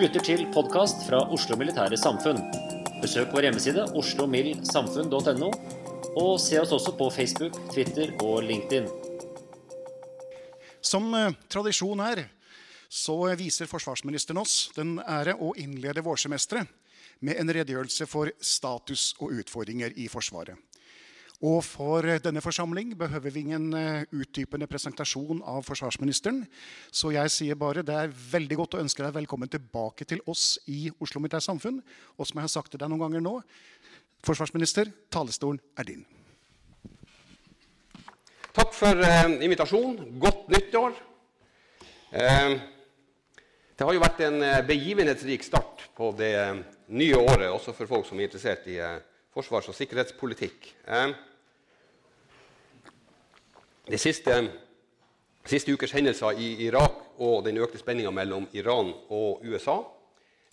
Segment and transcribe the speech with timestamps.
[0.00, 2.38] Du lytter til podkast fra Oslo Militære Samfunn.
[3.02, 5.50] Besøk vår hjemmeside oslomildsamfunn.no,
[6.16, 8.88] og se oss også på Facebook, Twitter og LinkedIn.
[10.80, 12.22] Som eh, tradisjon er,
[12.88, 16.72] så viser forsvarsministeren oss den ære å innlede vårsemesteret
[17.20, 20.56] med en redegjørelse for status og utfordringer i Forsvaret.
[21.40, 26.42] Og for denne forsamling behøver vi ingen eh, utdypende presentasjon av forsvarsministeren.
[26.92, 30.58] Så jeg sier bare det er veldig godt å ønske deg velkommen tilbake til oss
[30.68, 31.78] i Oslo Militært Samfunn.
[32.18, 33.38] Og som jeg har sagt til deg noen ganger nå,
[34.26, 36.04] forsvarsminister, talestolen er din.
[38.52, 40.18] Takk for eh, invitasjonen.
[40.20, 41.00] Godt nyttår.
[42.20, 42.52] Eh,
[43.80, 46.60] det har jo vært en eh, begivenhetsrik start på det eh,
[47.00, 49.00] nye året, også for folk som er interessert i eh,
[49.32, 50.68] forsvars- og sikkerhetspolitikk.
[50.84, 51.16] Eh,
[53.90, 54.34] de siste,
[55.44, 59.80] siste ukers hendelser i Irak og den økte spenninga mellom Iran og USA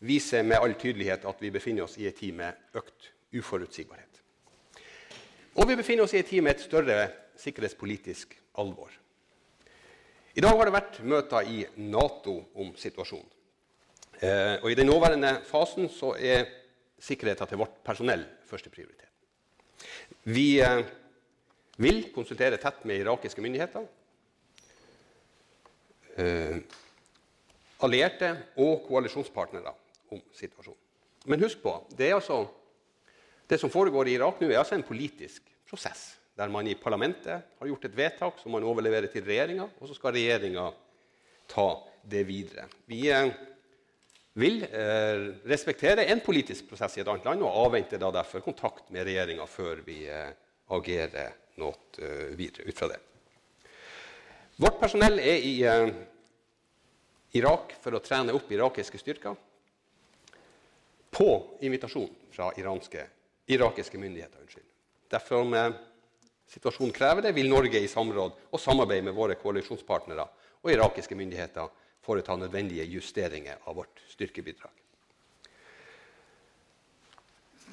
[0.08, 4.22] viser med all tydelighet at vi befinner oss i en tid med økt uforutsigbarhet.
[5.58, 7.00] Og vi befinner oss i en tid med et større
[7.38, 8.92] sikkerhetspolitisk alvor.
[10.38, 13.34] I dag har det vært møter i Nato om situasjonen.
[14.22, 16.46] Eh, og I den nåværende fasen så er
[17.02, 19.10] sikkerheten til vårt personell første prioritet.
[20.26, 20.82] Vi eh,
[21.82, 23.86] vil konsultere tett med irakiske myndigheter,
[26.18, 26.60] eh,
[27.86, 29.74] allierte og koalisjonspartnere
[30.12, 30.84] om situasjonen.
[31.28, 32.46] Men husk på, det, altså,
[33.50, 36.14] det som foregår i Irak nå, er altså en politisk prosess.
[36.38, 39.98] Der man i parlamentet har gjort et vedtak som man overleverer til regjeringa, og så
[39.98, 40.70] skal regjeringa
[41.50, 41.68] ta
[42.08, 42.68] det videre.
[42.86, 43.32] Vi eh,
[44.38, 48.92] vil eh, respektere en politisk prosess i et annet land og avventer da derfor kontakt
[48.94, 50.30] med regjeringa før vi eh,
[50.78, 53.00] agerer noe eh, videre ut fra det.
[54.58, 55.90] Vårt personell er i eh,
[57.38, 59.36] Irak for å trene opp irakiske styrker
[61.18, 61.30] på
[61.66, 63.04] invitasjon fra iranske,
[63.54, 64.42] irakiske myndigheter.
[64.42, 64.66] Unnskyld.
[65.14, 65.70] Derfor, om eh,
[66.50, 70.28] situasjonen krever det, vil Norge i samråd og samarbeid med våre koalisjonspartnere
[70.64, 71.70] og irakiske myndigheter
[72.08, 74.72] foreta nødvendige justeringer av vårt styrkebidrag.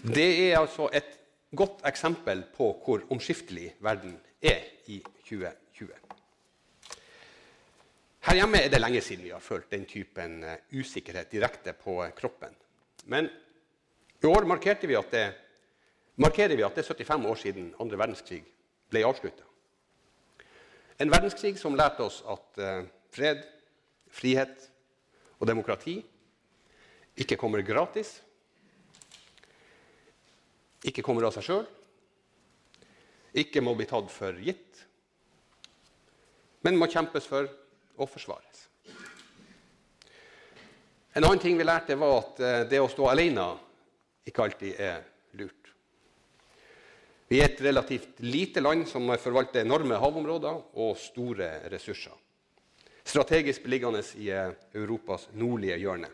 [0.05, 1.15] Det er altså et
[1.57, 5.95] godt eksempel på hvor omskiftelig verden er i 2020.
[8.25, 11.99] Her hjemme er det lenge siden vi har følt den typen eh, usikkerhet direkte på
[12.17, 12.55] kroppen.
[13.05, 13.29] Men
[14.23, 15.25] i år markerte vi at det,
[16.17, 18.41] markerer vi at det er 75 år siden andre verdenskrig
[18.89, 19.45] ble avslutta.
[21.01, 23.45] En verdenskrig som lærte oss at eh, fred,
[24.09, 24.71] frihet
[25.37, 25.99] og demokrati
[27.21, 28.23] ikke kommer gratis,
[30.85, 31.65] ikke kommer av seg sjøl,
[33.35, 34.85] ikke må bli tatt for gitt,
[36.65, 37.49] men må kjempes for
[37.99, 38.63] og forsvares.
[41.15, 43.45] En annen ting vi lærte, var at eh, det å stå alene
[44.27, 45.05] ikke alltid er
[45.39, 45.71] lurt.
[47.31, 52.17] Vi er et relativt lite land som forvalter enorme havområder og store ressurser.
[53.05, 56.11] Strategisk beliggende i eh, Europas nordlige hjørne.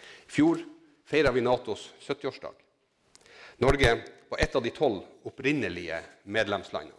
[0.00, 0.62] I fjor
[1.10, 2.69] feira vi Natos 70-årsdag.
[3.60, 3.90] Norge
[4.30, 6.96] var et av de tolv opprinnelige medlemslandene.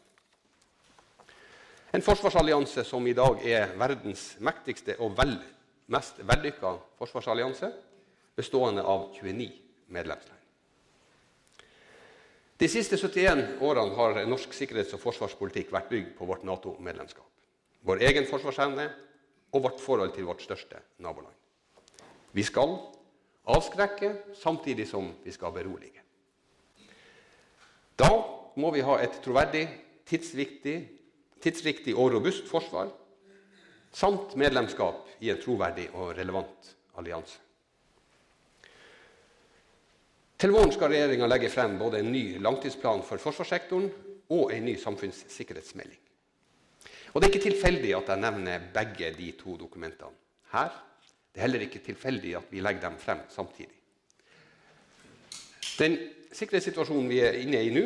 [1.91, 5.33] En forsvarsallianse som i dag er verdens mektigste og vel,
[5.91, 7.71] mest vellykka forsvarsallianse,
[8.37, 9.49] bestående av 29
[9.91, 10.37] medlemsland.
[12.61, 17.25] De siste 71 årene har norsk sikkerhets- og forsvarspolitikk vært bygd på vårt Nato-medlemskap,
[17.81, 18.85] vår egen forsvarsevne
[19.51, 21.33] og vårt forhold til vårt største naboland.
[22.31, 22.77] Vi skal
[23.49, 26.00] avskrekke samtidig som vi skal berolige.
[28.01, 28.09] Da
[28.57, 29.67] må vi ha et troverdig,
[30.09, 32.89] tidsriktig og robust forsvar
[33.93, 36.69] samt medlemskap i en troverdig og relevant
[36.99, 37.39] allianse.
[40.41, 43.91] Til våren skal regjeringa legge frem både en ny langtidsplan for forsvarssektoren
[44.33, 45.99] og en ny samfunnssikkerhetsmelding.
[47.13, 50.15] Og Det er ikke tilfeldig at jeg nevner begge de to dokumentene
[50.55, 50.71] her.
[51.31, 53.80] Det er heller ikke tilfeldig at vi legger dem frem samtidig.
[55.81, 55.97] Den
[56.29, 57.83] sikkerhetssituasjonen vi er inne i nå,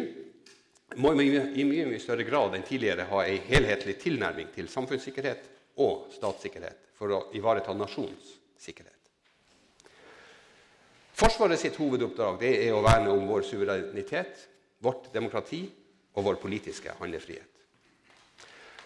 [0.99, 5.47] må i mye, mye større grad enn tidligere ha en helhetlig tilnærming til samfunnssikkerhet
[5.83, 8.91] og statssikkerhet for å ivareta nasjonens sikkerhet.
[11.15, 14.45] Forsvaret sitt hovedoppdrag er å verne om vår suverenitet,
[14.83, 15.63] vårt demokrati
[16.15, 17.51] og vår politiske handlefrihet.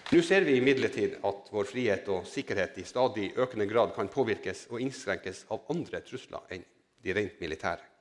[0.10, 4.68] Nå ser vi imidlertid at vår frihet og sikkerhet i stadig økende grad kan påvirkes
[4.70, 6.66] og innskrenkes av andre trusler enn
[7.06, 7.99] de rent militære.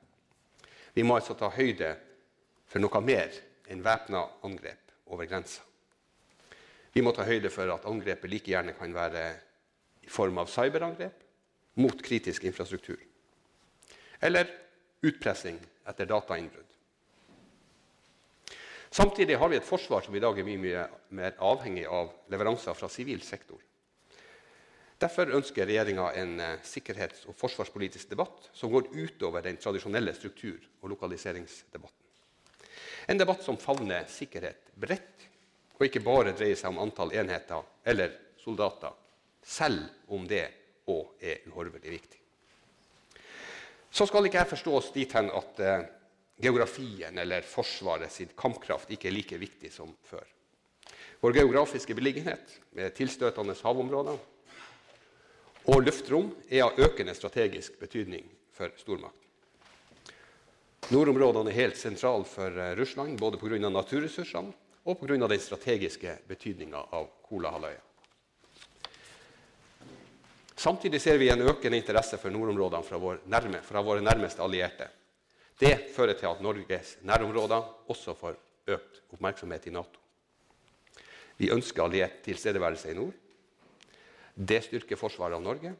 [0.95, 1.95] Vi må altså ta høyde
[2.69, 3.35] for noe mer
[3.69, 5.63] enn væpna angrep over grensa.
[6.93, 9.27] Vi må ta høyde for at angrepet like gjerne kan være
[10.05, 11.25] i form av cyberangrep
[11.79, 12.99] mot kritisk infrastruktur
[14.25, 14.49] eller
[15.07, 16.67] utpressing etter datainnbrudd.
[18.91, 20.85] Samtidig har vi et forsvar som i dag er mye,
[21.15, 23.61] mer avhengig av leveranser fra sivil sektor.
[24.99, 30.65] Derfor ønsker regjeringa en eh, sikkerhets- og forsvarspolitisk debatt som går utover den tradisjonelle struktur-
[30.83, 32.07] og lokaliseringsdebatten.
[33.09, 35.27] En debatt som favner sikkerhet bredt,
[35.79, 38.97] og ikke bare dreier seg om antall enheter eller soldater,
[39.47, 40.49] selv om det
[40.91, 42.19] òg er uhorvelig viktig.
[43.91, 45.85] Så skal ikke jeg forstås dit hen at eh,
[46.43, 50.27] geografien eller Forsvaret sin kampkraft ikke er like viktig som før.
[51.23, 54.19] Vår geografiske beliggenhet med tilstøtende havområder
[55.69, 58.25] og luftrom er av økende strategisk betydning
[58.57, 59.27] for stormakten.
[60.89, 63.59] Nordområdene er helt sentrale for eh, Russland både pga.
[63.69, 64.55] naturressursene
[64.89, 65.29] og pga.
[65.29, 67.85] den strategiske betydninga av Kolahalvøya.
[70.57, 74.89] Samtidig ser vi en økende interesse for nordområdene fra, vår nærme, fra våre nærmeste allierte.
[75.61, 78.41] Det fører til at Norges nærområder også får
[78.73, 80.01] økt oppmerksomhet i Nato.
[81.37, 83.13] Vi ønsker alliert tilstedeværelse i nord.
[84.39, 85.73] Det styrker forsvaret av Norge,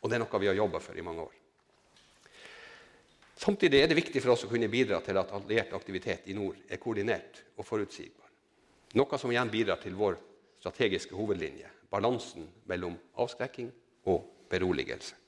[0.00, 1.40] og det er noe vi har jobba for i mange år.
[3.34, 6.60] Samtidig er det viktig for oss å kunne bidra til at alliert aktivitet i nord
[6.70, 8.30] er koordinert og forutsigbar.
[8.94, 10.20] Noe som igjen bidrar til vår
[10.62, 13.72] strategiske hovedlinje, balansen mellom avskrekking
[14.12, 15.18] og beroligelse.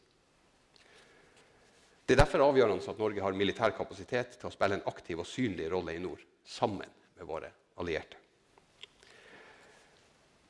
[2.06, 5.26] Det er derfor avgjørende at Norge har militær kapasitet til å spille en aktiv og
[5.26, 6.86] synlig rolle i nord, sammen
[7.18, 7.50] med våre
[7.82, 8.20] allierte.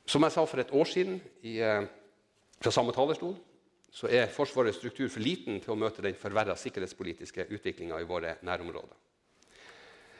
[0.07, 1.89] Som jeg sa for et år siden i, eh,
[2.61, 3.35] fra samme talerstol,
[3.97, 8.37] så er Forsvarets struktur for liten til å møte den forverra sikkerhetspolitiske utviklinga i våre
[8.45, 8.97] nærområder.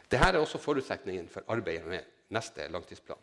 [0.07, 3.19] Dette er også forutsetningen for arbeidet med neste langtidsplan.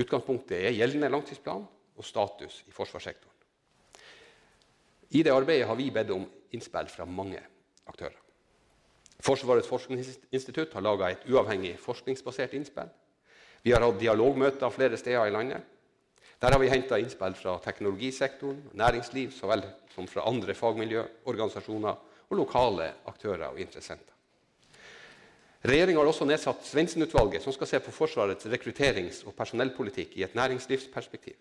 [0.00, 1.64] Utgangspunktet er gjeldende langtidsplan
[1.96, 3.36] og status i forsvarssektoren.
[5.10, 7.40] I det arbeidet har vi bedt om innspill fra mange
[7.90, 8.18] aktører.
[9.20, 12.88] Forsvarets forskningsinstitutt har laga et uavhengig forskningsbasert innspill.
[13.62, 15.66] Vi har hatt dialogmøter flere steder i landet.
[16.40, 21.98] Der har vi henta innspill fra teknologisektoren, næringsliv så vel som fra andre fagmiljøorganisasjoner
[22.30, 24.14] og lokale aktører og interessenter.
[25.60, 30.34] Regjeringa har også nedsatt Svendsen-utvalget, som skal se på Forsvarets rekrutterings- og personellpolitikk i et
[30.34, 31.36] næringslivsperspektiv.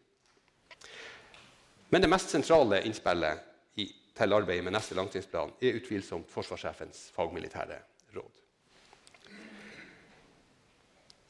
[1.89, 3.45] Men det mest sentrale innspillet
[4.19, 7.77] til arbeidet med neste langtidsplan er utvilsomt forsvarssjefens fagmilitære
[8.17, 8.31] råd.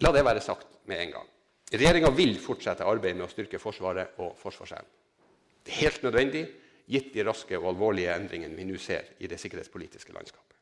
[0.01, 1.27] La det være sagt med en gang.
[1.69, 4.89] Regjeringa vil fortsette arbeidet med å styrke Forsvaret og forsvarsevnen.
[5.63, 6.43] Det er helt nødvendig,
[6.89, 10.55] gitt de raske og alvorlige endringene vi nå ser i det sikkerhetspolitiske landskapet.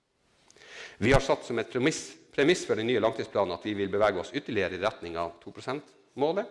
[0.99, 4.19] Vi har satt som et premiss, premiss for den nye langtidsplanen at vi vil bevege
[4.19, 6.49] oss ytterligere i retning av 2 %-målet.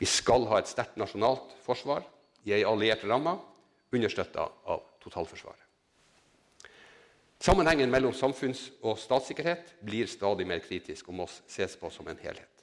[0.00, 2.02] Vi skal ha et sterkt nasjonalt forsvar
[2.48, 3.36] i ei alliert ramme,
[3.94, 5.62] understøtta av totalforsvaret.
[7.38, 12.18] Sammenhengen mellom samfunns- og statssikkerhet blir stadig mer kritisk og må ses på som en
[12.18, 12.55] helhet.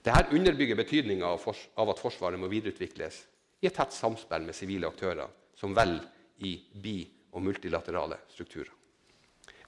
[0.00, 3.20] Dette underbygger betydninga av at Forsvaret må videreutvikles
[3.60, 5.28] i et tett samspill med sivile aktører
[5.58, 5.98] som vel
[6.40, 8.72] i bi- og multilaterale strukturer.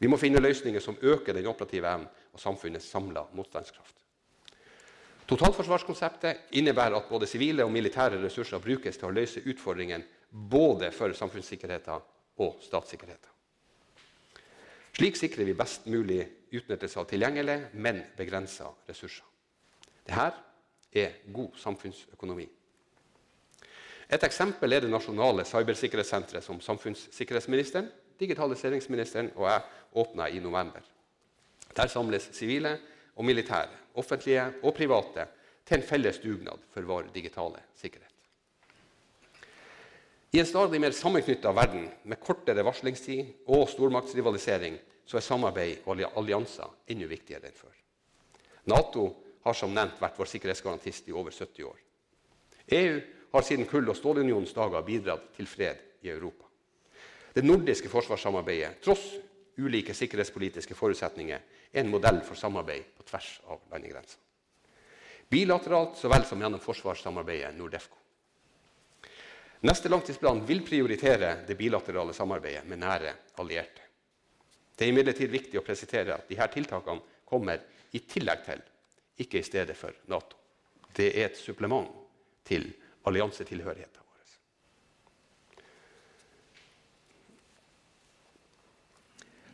[0.00, 3.94] Vi må finne løsninger som øker den operative evnen og samfunnets samla motstandskraft.
[5.28, 11.14] Totalforsvarskonseptet innebærer at både sivile og militære ressurser brukes til å løse utfordringene både for
[11.14, 12.08] samfunnssikkerheten
[12.42, 13.28] og statssikkerheten.
[14.96, 19.31] Slik sikrer vi best mulig utnyttelse av tilgjengelige, men begrensa ressurser.
[20.06, 20.32] Dette
[20.92, 22.46] er god samfunnsøkonomi.
[24.12, 27.88] Et eksempel er det nasjonale cybersikkerhetssenteret som samfunnssikkerhetsministeren,
[28.20, 29.62] digitaliseringsministeren og jeg
[30.02, 30.82] åpna i november.
[31.76, 32.78] Der samles sivile
[33.16, 35.26] og militære, offentlige og private,
[35.64, 38.08] til en felles dugnad for vår digitale sikkerhet.
[40.32, 46.00] I en stadig mer sammenknytta verden med kortere varslingstid og stormaktsrivalisering så er samarbeid og
[46.16, 47.74] allianser enda viktigere enn før.
[48.72, 49.04] Nato
[49.42, 51.78] har som nevnt vært vår sikkerhetsgarantist i over 70 år.
[52.78, 53.00] EU
[53.32, 56.46] har siden kull- og stålunionens dager bidratt til fred i Europa.
[57.32, 59.06] Det nordiske forsvarssamarbeidet, tross
[59.58, 61.40] ulike sikkerhetspolitiske forutsetninger,
[61.72, 64.20] er en modell for samarbeid på tvers av landegrensene.
[65.32, 67.96] Bilateralt så vel som gjennom forsvarssamarbeidet Nordefco.
[69.64, 73.80] Neste langtidsplan vil prioritere det bilaterale samarbeidet med nære allierte.
[74.76, 77.62] Det er imidlertid viktig å presisere at disse tiltakene kommer
[77.94, 78.60] i tillegg til,
[79.18, 80.36] ikke i stedet for Nato.
[80.96, 81.88] Det er et supplement
[82.44, 82.68] til
[83.08, 84.08] alliansetilhørigheten vår.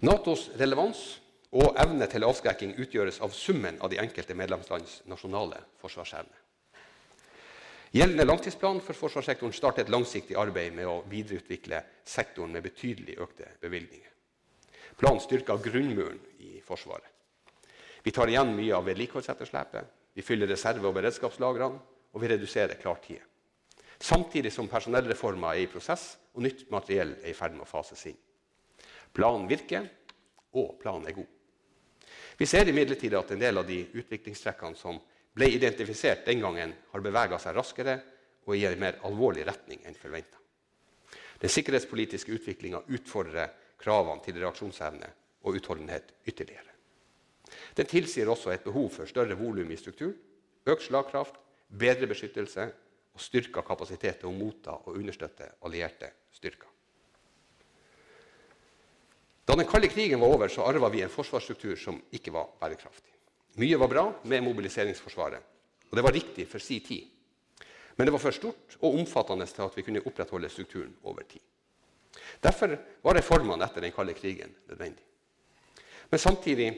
[0.07, 1.21] Natos relevans
[1.59, 6.37] og evne til avskrekking utgjøres av summen av de enkelte medlemslands nasjonale forsvarsevne.
[7.89, 13.49] Gjeldende langtidsplan for forsvarssektoren starter et langsiktig arbeid med å videreutvikle sektoren med betydelig økte
[13.63, 14.11] bevilgninger.
[14.99, 17.18] Planen styrker grunnmuren i Forsvaret.
[18.09, 21.81] Vi tar igjen mye av vedlikeholdsetterslepet, vi fyller reserve- og beredskapslagrene,
[22.17, 23.21] og vi reduserer klartid.
[24.01, 28.07] Samtidig som personellreformer er i prosess og nytt materiell er i ferd med å fases
[28.09, 28.17] inn.
[29.13, 29.91] Planen virker,
[30.57, 31.29] og planen er god.
[32.39, 34.97] Vi ser imidlertid at en del av de utviklingstrekkene som
[35.37, 37.99] ble identifisert den gangen, har bevega seg raskere
[38.47, 40.41] og i en mer alvorlig retning enn forventa.
[41.45, 43.53] Den sikkerhetspolitiske utviklinga utfordrer
[43.85, 45.13] kravene til reaksjonsevne
[45.45, 46.68] og utholdenhet ytterligere.
[47.77, 50.17] Den tilsier også et behov for større volum i strukturen,
[50.69, 51.37] økt slagkraft,
[51.69, 52.69] bedre beskyttelse
[53.15, 56.69] og styrka kapasitet til å motta og understøtte allierte styrker.
[59.49, 63.15] Da den kalde krigen var over, så arva vi en forsvarsstruktur som ikke var bærekraftig.
[63.59, 65.41] Mye var bra med mobiliseringsforsvaret,
[65.89, 67.07] og det var riktig for si tid.
[67.97, 71.41] Men det var for stort og omfattende til at vi kunne opprettholde strukturen over tid.
[72.45, 75.03] Derfor var reformene etter den kalde krigen nødvendig.
[76.11, 76.69] Men samtidig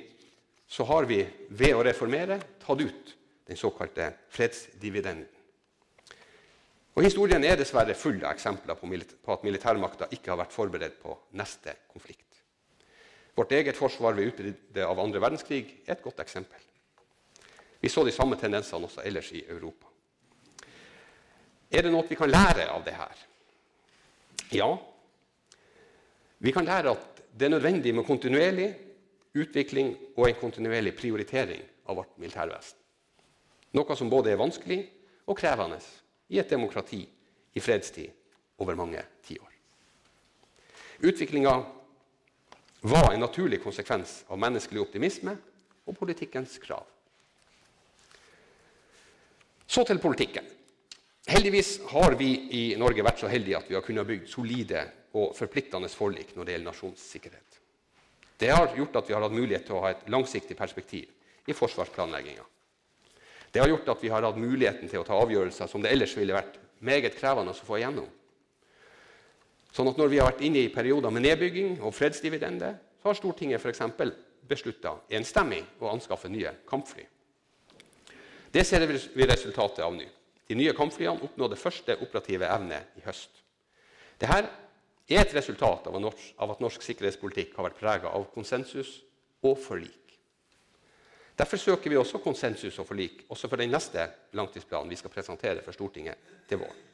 [0.70, 3.14] så har vi ved å reformere tatt ut
[3.50, 5.26] den såkalte fredsdividenden.
[6.94, 11.16] Og Historien er dessverre full av eksempler på at militærmakta ikke har vært forberedt på
[11.38, 12.38] neste konflikt.
[13.34, 16.60] Vårt eget forsvar ved utbruddet av andre verdenskrig er et godt eksempel.
[17.80, 19.88] Vi så de samme tendensene også ellers i Europa.
[21.70, 23.24] Er det noe vi kan lære av det her?
[24.54, 24.70] Ja.
[26.38, 28.68] Vi kan lære at det er nødvendig med kontinuerlig
[29.34, 32.78] utvikling og en kontinuerlig prioritering av vårt militærvesen.
[33.76, 34.80] Noe som både er vanskelig
[35.30, 35.78] og krevende
[36.30, 37.04] i et demokrati
[37.54, 38.10] i fredstid
[38.62, 39.50] over mange tiår.
[41.00, 41.52] Utviklinga
[42.80, 45.36] var en naturlig konsekvens av menneskelig optimisme
[45.86, 46.84] og politikkens krav.
[49.70, 50.46] Så til politikken.
[51.30, 54.82] Heldigvis har vi i Norge vært så heldige at vi har kunnet bygge solide
[55.14, 57.49] og forpliktende forlik når det gjelder nasjonssikkerhet.
[58.40, 61.10] Det har gjort at vi har hatt mulighet til å ha et langsiktig perspektiv
[61.46, 62.46] i forsvarsplanlegginga.
[63.52, 66.14] Det har gjort at vi har hatt muligheten til å ta avgjørelser som det ellers
[66.16, 68.08] ville vært meget krevende å få igjennom.
[69.70, 73.18] Sånn at Når vi har vært inne i perioder med nedbygging og fredsdividende, så har
[73.18, 73.82] Stortinget f.eks.
[74.48, 77.04] beslutta enstemmig å anskaffe nye kampfly.
[78.50, 80.08] Det ser vi resultatet av nå.
[80.48, 83.30] De nye kampflyene oppnådde første operative evne i høst.
[84.18, 84.48] Dette
[85.16, 89.00] er et resultat av at norsk sikkerhetspolitikk har vært prega av konsensus
[89.42, 89.96] og forlik.
[91.40, 94.04] Derfor søker vi også konsensus og forlik også for den neste
[94.36, 96.86] langtidsplanen vi skal presentere for Stortinget til våren.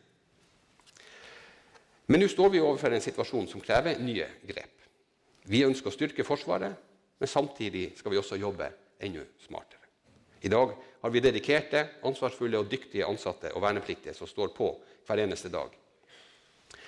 [2.07, 4.85] Men nå står vi overfor en situasjon som krever nye grep.
[5.51, 6.77] Vi ønsker å styrke Forsvaret,
[7.19, 8.69] men samtidig skal vi også jobbe
[9.03, 9.83] enda smartere.
[10.47, 14.69] I dag har vi dedikerte, ansvarsfulle og dyktige ansatte og vernepliktige som står på
[15.07, 15.75] hver eneste dag.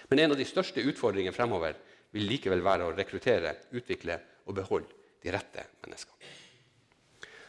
[0.09, 1.77] Men en av de største utfordringene fremover
[2.17, 4.17] vil likevel være å rekruttere, utvikle
[4.49, 6.37] og beholde de rette menneskene.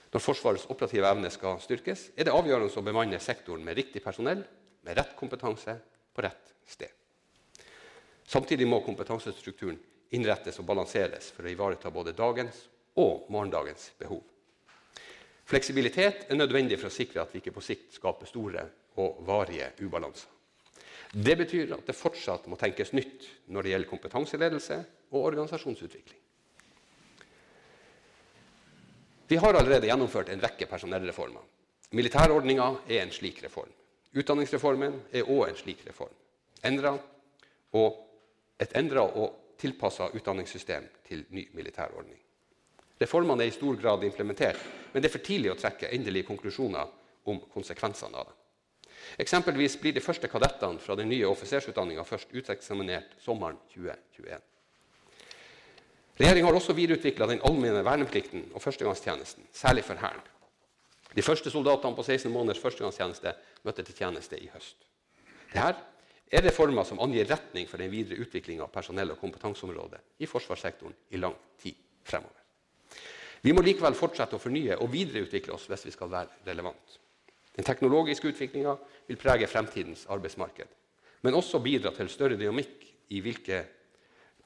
[0.09, 4.41] Når Forsvarets operative evne skal styrkes, er det avgjørende å bemanne sektoren med riktig personell,
[4.81, 5.75] med rett kompetanse,
[6.15, 6.89] på rett sted.
[8.29, 9.77] Samtidig må kompetansestrukturen
[10.17, 12.63] innrettes og balanseres for å ivareta både dagens
[12.97, 14.23] og morgendagens behov.
[15.49, 18.65] Fleksibilitet er nødvendig for å sikre at vi ikke på sikt skaper store
[19.01, 20.38] og varige ubalanser.
[21.13, 24.77] Det betyr at det fortsatt må tenkes nytt når det gjelder kompetanseledelse
[25.09, 26.19] og organisasjonsutvikling.
[29.29, 31.41] Vi har allerede gjennomført en rekke personellreformer.
[31.97, 33.69] Militærordninga er en slik reform.
[34.13, 36.13] Utdanningsreformen er òg en slik reform.
[36.65, 37.01] Endret
[37.77, 37.99] og
[38.61, 42.17] et endra og tilpassa utdanningssystem til ny militærordning.
[43.01, 44.59] Reformene er i stor grad implementert,
[44.93, 46.89] men det er for tidlig å trekke endelige konklusjoner
[47.29, 48.38] om konsekvensene av dem.
[49.17, 54.41] Eksempelvis blir de første kadettene fra den nye offisersutdanninga først uteksaminert sommeren 2021.
[56.19, 60.25] Regjeringa har også videreutvikla den allmenne verneplikten og førstegangstjenesten, særlig for Hæren.
[61.15, 64.83] De første soldatene på 16 måneders førstegangstjeneste møtte til tjeneste i høst.
[65.53, 65.87] Dette
[66.29, 70.93] er reformer som angir retning for den videre utviklinga av personell- og kompetanseområdet i forsvarssektoren
[71.09, 72.35] i lang tid fremover.
[73.41, 76.99] Vi må likevel fortsette å fornye og videreutvikle oss hvis vi skal være relevant.
[77.59, 78.71] Den teknologiske utviklinga
[79.09, 80.69] vil prege fremtidens arbeidsmarked,
[81.27, 82.07] men også bidra til,
[83.19, 83.57] hvilke,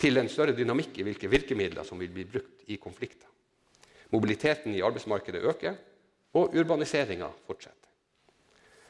[0.02, 3.30] til en større dynamikk i hvilke virkemidler som vil bli brukt i konflikter.
[4.10, 5.78] Mobiliteten i arbeidsmarkedet øker,
[6.34, 7.90] og urbaniseringa fortsetter.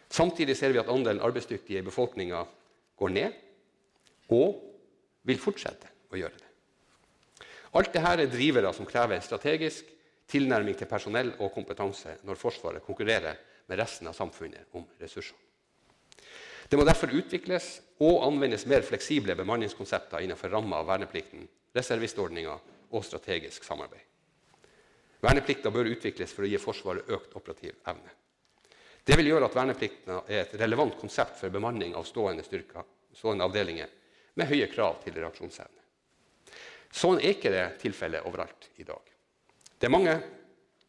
[0.08, 2.46] Samtidig ser vi at andelen arbeidsdyktige i befolkninga
[2.96, 3.32] går ned,
[4.32, 4.62] og
[5.27, 6.51] vil fortsette å gjøre det.
[7.75, 9.89] Alt dette er drivere som krever strategisk
[10.32, 15.38] tilnærming til personell og kompetanse når Forsvaret konkurrerer med resten av samfunnet om ressurser.
[16.70, 22.55] Det må derfor utvikles og anvendes mer fleksible bemanningskonsepter innenfor ramma av verneplikten, reservistordninga
[22.93, 24.01] og strategisk samarbeid.
[25.24, 28.12] Verneplikta bør utvikles for å gi Forsvaret økt operativ evne.
[29.03, 32.84] Det vil gjøre at verneplikten er et relevant konsept for bemanning av stående, styrker,
[33.15, 33.91] stående avdelinger
[34.39, 35.82] med høye krav til reaksjonsevne.
[36.93, 39.01] Sånn er ikke det tilfellet overalt i dag.
[39.79, 40.13] Det er mange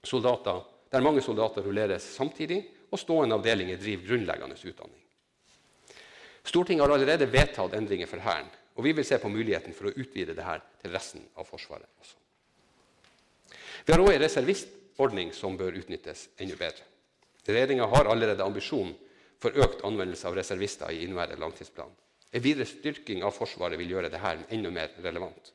[0.05, 0.61] soldater,
[0.95, 2.61] der mange soldater rulleres samtidig,
[2.95, 5.01] og stående avdelinger driver grunnleggende utdanning.
[6.45, 9.95] Stortinget har allerede vedtatt endringer for Hæren, og vi vil se på muligheten for å
[9.97, 12.21] utvide dette til resten av Forsvaret også.
[13.85, 16.87] Vi har òg en reservistordning som bør utnyttes enda bedre.
[17.45, 18.95] Regjeringa har allerede ambisjon
[19.43, 21.91] for økt anvendelse av reservister i inneværende langtidsplan.
[22.35, 25.53] En videre styrking av Forsvaret vil gjøre dette enda mer relevant.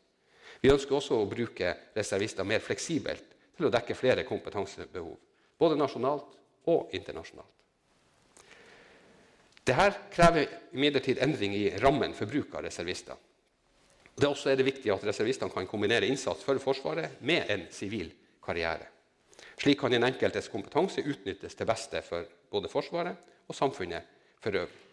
[0.62, 5.16] Vi ønsker også å bruke reservister mer fleksibelt til å dekke flere kompetansebehov,
[5.60, 6.38] både nasjonalt
[6.72, 7.56] og internasjonalt.
[9.70, 13.18] Dette krever imidlertid endring i rammen for bruk av reservister.
[14.16, 18.10] Det er også viktig at reservistene kan kombinere innsats for Forsvaret med en sivil
[18.44, 18.90] karriere.
[19.60, 24.86] Slik kan den enkeltes kompetanse utnyttes til beste for både Forsvaret og samfunnet for øvrig.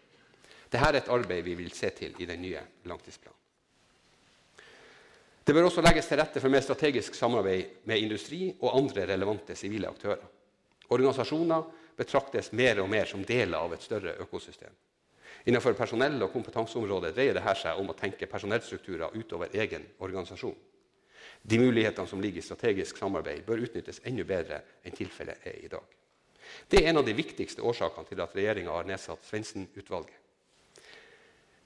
[0.67, 3.43] Dette er et arbeid vi vil se til i den nye langtidsplanen.
[5.47, 9.55] Det bør også legges til rette for mer strategisk samarbeid med industri og andre relevante
[9.55, 10.25] sivile aktører.
[10.87, 11.63] Organisasjoner
[11.97, 14.71] betraktes mer og mer som deler av et større økosystem.
[15.47, 20.55] Innenfor personell- og kompetanseområdet dreier dette seg om å tenke personellstrukturer utover egen organisasjon.
[21.41, 25.69] De mulighetene som ligger i strategisk samarbeid, bør utnyttes enda bedre enn tilfellet er i
[25.71, 25.83] dag.
[26.67, 30.15] Det er en av de viktigste årsakene til at regjeringa har nedsatt Svendsen-utvalget.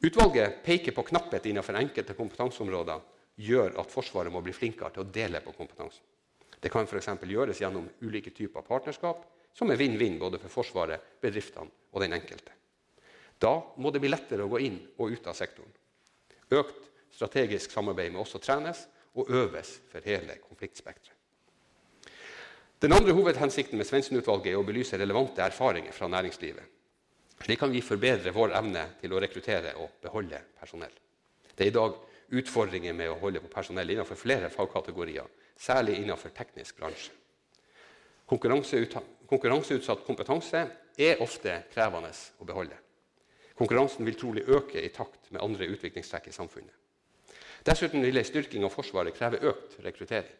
[0.02, 3.04] Utvalget peker på knapphet innenfor enkelte kompetanseområder
[3.42, 6.02] gjør at Forsvaret må bli flinkere til å dele på kompetansen.
[6.62, 7.10] Det kan f.eks.
[7.26, 12.54] gjøres gjennom ulike typer partnerskap, som er vinn-vinn både for Forsvaret, bedriftene og den enkelte.
[13.42, 15.72] Da må det bli lettere å gå inn og ut av sektoren.
[16.52, 18.86] Økt strategisk samarbeid må også trenes
[19.18, 21.18] og øves for hele konfliktspekteret.
[22.82, 26.64] Den andre hovedhensikten med Svendsen-utvalget er å belyse relevante erfaringer fra næringslivet.
[27.42, 30.94] Slik kan vi forbedre vår evne til å rekruttere og beholde personell.
[31.54, 31.98] Det er i dag
[32.32, 35.28] utfordringer med å holde på personell innenfor flere fagkategorier,
[35.60, 37.12] særlig innenfor teknisk bransje.
[38.32, 40.64] Konkurranseutsatt kompetanse
[40.98, 42.78] er ofte krevende å beholde.
[43.58, 46.74] Konkurransen vil trolig øke i takt med andre utviklingstrekk i samfunnet.
[47.68, 50.38] Dessuten vil en styrking av Forsvaret kreve økt rekruttering.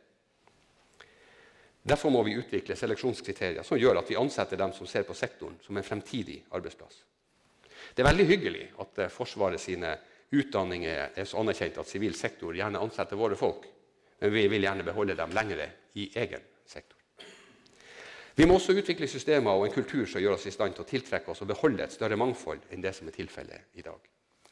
[1.84, 5.58] Derfor må vi utvikle seleksjonskriterier som gjør at vi ansetter dem som ser på sektoren
[5.66, 7.00] som en fremtidig arbeidsplass.
[7.96, 9.96] Det er veldig hyggelig at eh, Forsvaret sine
[10.32, 13.68] utdanninger er så anerkjent at sivil sektor gjerne ansetter våre folk,
[14.22, 15.68] men vi vil gjerne beholde dem lengre
[16.00, 16.98] i egen sektor.
[18.36, 20.88] Vi må også utvikle systemer og en kultur som gjør oss i stand til å
[20.88, 24.00] tiltrekke oss og beholde et større mangfold enn det som er tilfellet i dag.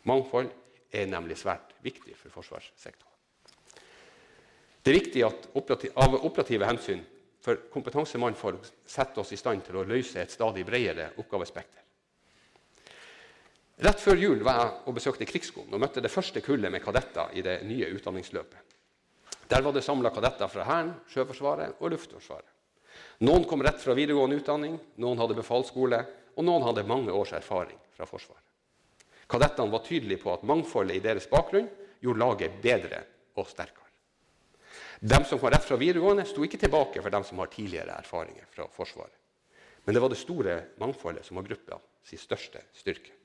[0.09, 0.51] Mangfold
[0.91, 3.15] er nemlig svært viktig for forsvarssektoren.
[4.83, 7.01] Det er viktig at operativ, av operative hensyn
[7.43, 11.83] for kompetansemannfolk setter oss i stand til å løse et stadig bredere oppgavespekter.
[13.79, 17.31] Rett før jul var jeg og besøkte Krigsskolen og møtte det første kullet med kadetter
[17.31, 18.75] i det nye utdanningsløpet.
[19.49, 22.49] Der var det samla kadetter fra Hæren, Sjøforsvaret og Luftforsvaret.
[23.23, 25.99] Noen kom rett fra videregående utdanning, noen hadde befalsskole,
[26.35, 28.43] og noen hadde mange års erfaring fra Forsvaret.
[29.31, 31.69] Kadettene var tydelige på at mangfoldet i deres bakgrunn
[32.03, 32.99] gjorde laget bedre
[33.39, 33.87] og sterkere.
[34.99, 38.49] De som kom rett fra videregående, sto ikke tilbake for dem som har tidligere erfaringer
[38.51, 39.15] fra Forsvaret.
[39.85, 43.15] Men det var det store mangfoldet som var gruppa sin største styrke.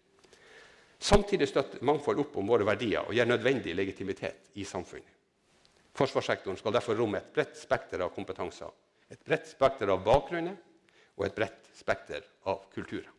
[0.98, 5.10] Samtidig støtter mangfold opp om våre verdier og gir nødvendig legitimitet i samfunnet.
[5.94, 8.70] Forsvarssektoren skal derfor romme et bredt spekter av kompetanser,
[9.10, 10.56] et bredt spekter av bakgrunner
[11.14, 13.10] og et bredt spekter av kulturer.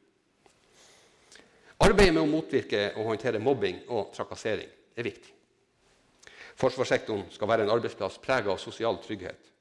[1.86, 5.32] Arbeidet med å motvirke og håndtere mobbing og trakassering er viktig.
[6.56, 9.52] Forsvarssektoren skal være en arbeidsplass preget av sosial trygghet.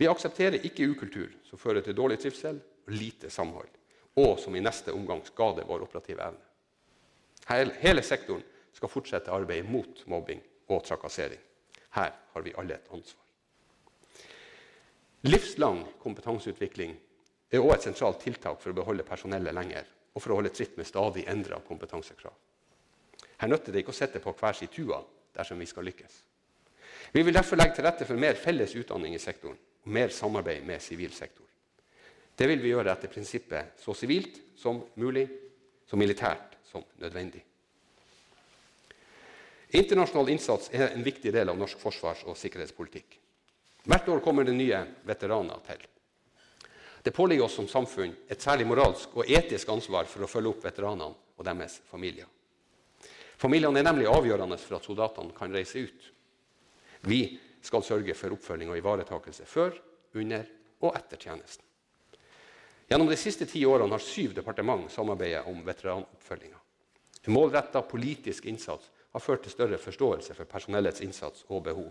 [0.00, 3.68] Vi aksepterer ikke ukultur som fører til dårlig trivsel og lite samhold,
[4.16, 6.47] og som i neste omgang skader vår operative evne.
[7.48, 11.40] Hele sektoren skal fortsette arbeidet mot mobbing og trakassering.
[11.96, 13.24] Her har vi alle et ansvar.
[15.26, 16.92] Livslang kompetanseutvikling
[17.50, 20.76] er også et sentralt tiltak for å beholde personellet lenger og for å holde tritt
[20.78, 22.34] med stadig endra kompetansekrav.
[23.38, 25.00] Her nytter det ikke å sitte på hver sin tua
[25.34, 26.20] dersom vi skal lykkes.
[27.14, 30.66] Vi vil derfor legge til rette for mer felles utdanning i sektoren og mer samarbeid
[30.68, 31.46] med sivil sektor.
[32.38, 35.24] Det vil vi gjøre etter prinsippet så sivilt som mulig,
[35.88, 37.44] så militært som nødvendig.
[39.68, 43.18] Internasjonal innsats er en viktig del av norsk forsvars- og sikkerhetspolitikk.
[43.88, 45.82] Hvert år kommer det nye veteraner til.
[47.02, 50.64] Det påligger oss som samfunn et særlig moralsk og etisk ansvar for å følge opp
[50.64, 52.26] veteranene og deres familier.
[53.38, 56.08] Familiene er nemlig avgjørende for at soldatene kan reise ut.
[57.06, 57.22] Vi
[57.62, 59.76] skal sørge for oppfølging og ivaretakelse før,
[60.18, 60.48] under
[60.80, 61.67] og etter tjenesten.
[62.88, 66.60] Gjennom de siste ti årene har syv departement samarbeidet om veteranoppfølginga.
[67.26, 71.90] En målretta politisk innsats har ført til større forståelse for personellets innsats og behov.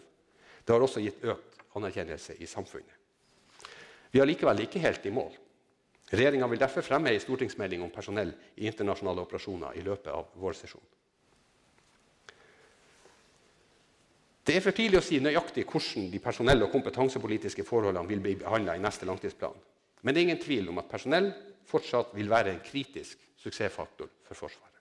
[0.66, 2.94] Det har også gitt økt anerkjennelse i samfunnet.
[4.12, 5.36] Vi er likevel ikke helt i mål.
[6.08, 10.94] Regjeringa vil derfor fremme ei stortingsmelding om personell i internasjonale operasjoner i løpet av vårsesjonen.
[14.48, 18.38] Det er for tidlig å si nøyaktig hvordan de personell- og kompetansepolitiske forholdene vil bli
[18.40, 19.58] behandla i neste langtidsplan.
[20.08, 21.34] Men det er ingen tvil om at personell
[21.68, 24.78] fortsatt vil være en kritisk suksessfaktor for Forsvaret.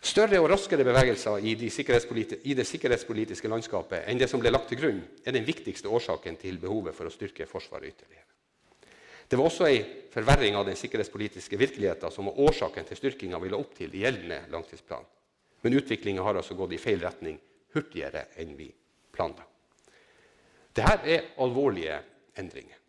[0.00, 4.70] Større og raskere bevegelser i, de i, det sikkerhetspolitiske landskapet enn det som ble lagt
[4.72, 8.24] til grunn, er den viktigste årsaken til behovet for å styrke Forsvaret ytterligere.
[9.28, 13.52] Det var også en forverring av den sikkerhetspolitiske virkeligheten som var årsaken til styrkinga vi
[13.52, 15.04] la opp til i gjeldende langtidsplan.
[15.66, 17.36] Men utviklinga har altså gått i feil retning
[17.76, 18.70] hurtigere enn vi
[19.12, 19.44] planla.
[20.72, 22.00] Dette er alvorlige
[22.40, 22.85] endringer.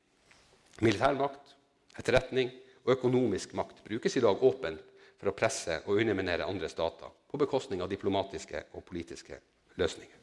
[0.85, 1.55] Militærmakt,
[1.97, 2.51] etterretning
[2.85, 4.83] og økonomisk makt brukes i dag åpent
[5.17, 9.39] for å presse og underminere andre stater på bekostning av diplomatiske og politiske
[9.81, 10.15] løsninger.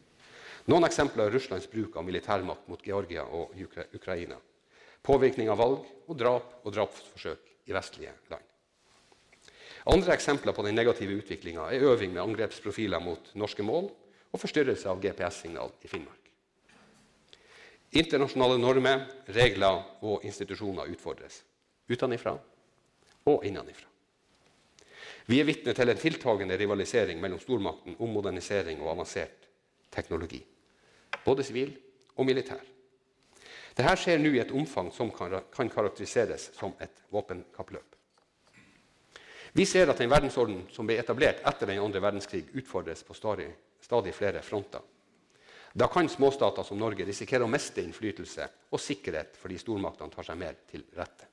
[0.70, 3.52] Noen eksempler er Russlands bruk av militærmakt mot Georgia og
[3.92, 4.38] Ukraina.
[5.04, 8.46] Påvirkning av valg og drap og drapsforsøk i vestlige land.
[9.92, 13.90] Andre eksempler på den negative utviklinga er øving med angrepsprofiler mot norske mål
[14.32, 16.23] og forstyrrelse av GPS-signal i Finnmark.
[17.94, 21.44] Internasjonale normer, regler og institusjoner utfordres
[21.86, 22.32] utenfra
[23.30, 23.86] og innenfra.
[25.26, 29.46] Vi er vitne til en tiltagende rivalisering mellom stormakten om modernisering og avansert
[29.94, 30.42] teknologi.
[31.24, 31.70] Både sivil
[32.16, 32.60] og militær.
[33.74, 37.94] Dette skjer nå i et omfang som kan karakteriseres som et våpenkappløp.
[39.54, 44.12] Vi ser at den verdensorden som ble etablert etter den andre verdenskrig, utfordres på stadig,
[44.14, 44.82] flere fronter.
[45.74, 50.38] Da kan småstater som Norge risikere å miste innflytelse og sikkerhet fordi stormaktene tar seg
[50.38, 51.26] mer til rette.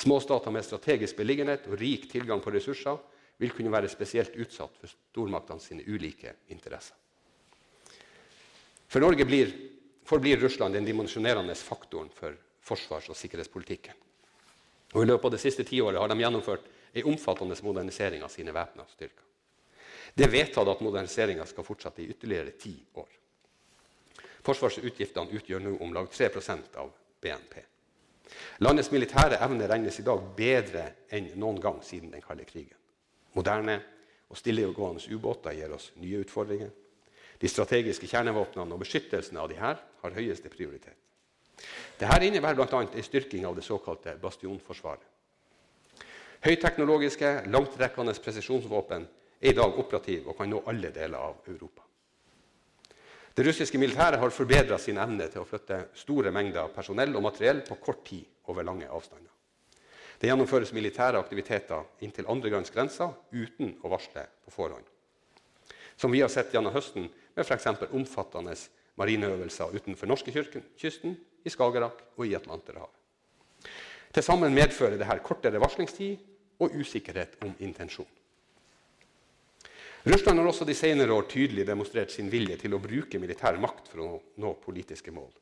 [0.00, 2.96] Småstater med strategisk beliggenhet og rik tilgang på ressurser
[3.36, 6.96] vil kunne være spesielt utsatt for stormaktene sine ulike interesser.
[8.88, 9.52] For Norge blir,
[10.08, 13.92] forblir Russland den dimensjonerende faktoren for forsvars- og sikkerhetspolitikken.
[14.94, 18.56] Og I løpet av det siste tiåret har de gjennomført en omfattende modernisering av sine
[18.56, 19.24] væpna styrker.
[20.16, 23.10] Det er vedtatt at moderniseringa skal fortsette i ytterligere ti år.
[24.46, 27.56] Forsvarsutgiftene utgjør nå om lag 3% av BNP.
[28.62, 32.76] Landets militære evne regnes i dag bedre enn noen gang siden den kalde krigen.
[33.34, 33.80] Moderne
[34.30, 36.70] og stillegående ubåter gir oss nye utfordringer.
[37.38, 40.96] De strategiske kjernevåpnene og beskyttelsen av de her har høyeste prioritet.
[41.98, 42.80] Dette innebærer bl.a.
[42.84, 45.04] en styrking av det såkalte bastionforsvaret.
[46.46, 49.06] Høyteknologiske, langtrekkende presisjonsvåpen
[49.40, 51.85] er i dag operative og kan nå alle deler av Europa.
[53.36, 57.60] Det russiske militæret har forbedra sin evne til å flytte store mengder personell og materiell
[57.66, 59.28] på kort tid over lange avstander.
[60.16, 64.86] Det gjennomføres militære aktiviteter inntil andre grenser uten å varsle på forhånd.
[66.00, 67.68] Som vi har sett gjennom høsten med f.eks.
[67.92, 68.56] omfattende
[68.96, 73.68] marineøvelser utenfor norskekysten, i Skagerrak og i Atlanterhavet.
[74.16, 76.24] Til sammen medfører dette kortere varslingstid
[76.64, 78.08] og usikkerhet om intensjon.
[80.06, 83.88] Russland har også de senere år tydelig demonstrert sin vilje til å bruke militær makt
[83.90, 85.32] for å nå politiske mål,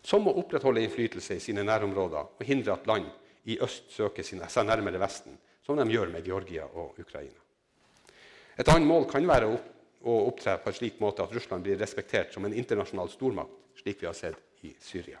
[0.00, 3.10] som å opprettholde innflytelse i sine nærområder og hindre at land
[3.44, 7.36] i øst søker seg nærmere Vesten, som de gjør med Georgia og Ukraina.
[8.56, 12.32] Et annet mål kan være å opptre på en slik måte at Russland blir respektert
[12.32, 15.20] som en internasjonal stormakt, slik vi har sett i Syria.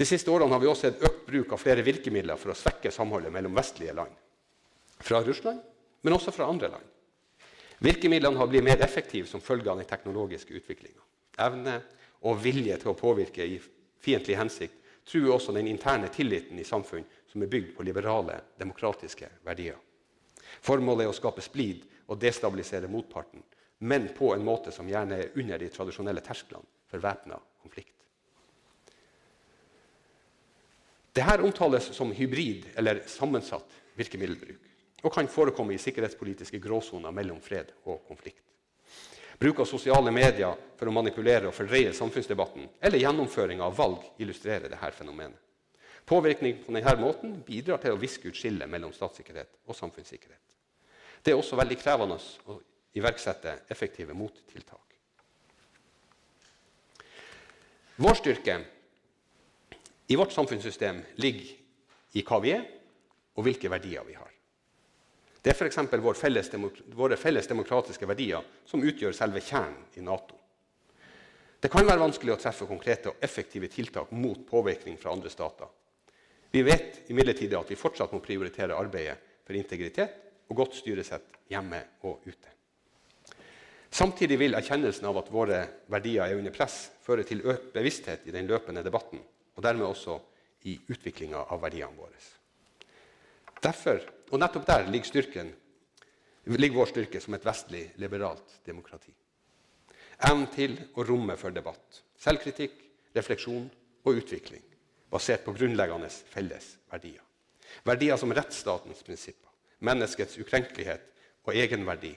[0.00, 2.88] De siste årene har vi også sett økt bruk av flere virkemidler for å svekke
[2.94, 4.14] samholdet mellom vestlige land.
[4.96, 5.60] Fra Russland,
[6.00, 6.86] men også fra andre land.
[7.84, 11.04] Virkemidlene har blitt mer effektive som følge av den teknologiske utviklinga.
[11.44, 11.76] Evne
[12.24, 13.60] og vilje til å påvirke i
[14.00, 19.28] fiendtlig hensikt truer også den interne tilliten i samfunn som er bygd på liberale, demokratiske
[19.44, 19.76] verdier.
[20.64, 23.44] Formålet er å skape splid og destabilisere motparten,
[23.84, 27.99] men på en måte som gjerne er under de tradisjonelle tersklene for væpna konflikt.
[31.12, 34.68] Dette omtales som hybrid eller sammensatt virkemiddelbruk
[35.02, 38.44] og kan forekomme i sikkerhetspolitiske gråsoner mellom fred og konflikt.
[39.40, 44.68] Bruk av sosiale medier for å manipulere og fordreie samfunnsdebatten eller gjennomføring av valg illustrerer
[44.68, 45.38] dette fenomenet.
[46.04, 50.56] Påvirkning på denne måten bidrar til å viske ut skillet mellom statssikkerhet og samfunnssikkerhet.
[51.22, 52.16] Det er også veldig krevende
[52.50, 52.58] å
[52.96, 54.96] iverksette effektive mottiltak.
[58.00, 58.56] Vår styrke
[60.10, 61.50] i vårt samfunnssystem ligger
[62.18, 62.64] i hva vi er,
[63.38, 64.32] og hvilke verdier vi har.
[65.40, 65.78] Det er f.eks.
[66.02, 66.50] Vår felles,
[66.98, 70.34] våre felles demokratiske verdier som utgjør selve kjernen i Nato.
[71.62, 75.70] Det kan være vanskelig å treffe konkrete og effektive tiltak mot påvirkning fra andre stater.
[76.50, 81.84] Vi vet imidlertid at vi fortsatt må prioritere arbeidet for integritet og godt styresett hjemme
[82.02, 82.56] og ute.
[83.90, 88.34] Samtidig vil erkjennelsen av at våre verdier er under press, føre til økt bevissthet i
[88.34, 89.22] den løpende debatten,
[89.56, 90.18] og dermed også
[90.68, 92.20] i utviklinga av verdiene våre.
[93.60, 95.50] Derfor, og nettopp der ligger, styrken,
[96.48, 99.12] ligger vår styrke som et vestlig, liberalt demokrati.
[100.28, 102.76] Evnen til å romme for debatt, selvkritikk,
[103.16, 103.68] refleksjon
[104.04, 104.64] og utvikling
[105.10, 107.22] basert på grunnleggende felles verdier.
[107.86, 109.48] Verdier som rettsstatens prinsipper,
[109.86, 111.06] menneskets ukrenkelighet
[111.46, 112.12] og egenverdi,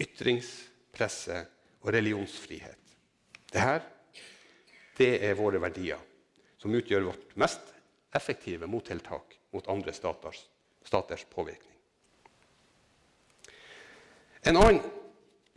[0.00, 1.46] ytrings-, presse-
[1.80, 2.96] og religionsfrihet.
[3.50, 3.80] Dette
[5.00, 5.96] det er våre verdier,
[6.60, 7.72] som utgjør vårt mest
[8.14, 10.42] effektive mottiltak mot andre staters,
[10.84, 11.76] staters påvirkning.
[14.42, 14.82] En annen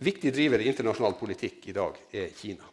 [0.04, 2.68] viktig driver i internasjonal politikk i dag er Kina.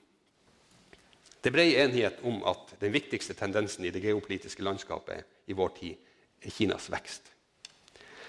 [1.41, 5.71] Det er bred enighet om at den viktigste tendensen i det geopolitiske landskapet i vår
[5.79, 5.95] tid
[6.45, 7.31] er Kinas vekst.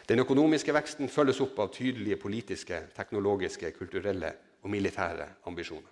[0.07, 5.89] Den økonomiske veksten følges opp av tydelige politiske, teknologiske, kulturelle og militære ambisjoner.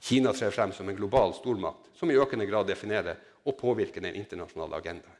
[0.00, 4.16] Kina trer frem som en global stormakt som i økende grad definerer og påvirke den
[4.18, 5.18] internasjonale agendaen.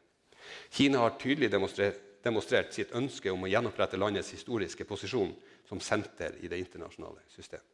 [0.71, 5.33] Kina har tydelig demonstrert, sitt ønske om å gjenopprette landets historiske posisjon
[5.69, 7.67] som senter i det internasjonale systemet.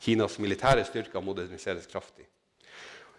[0.00, 2.26] Kinas militære styrker moderniseres kraftig.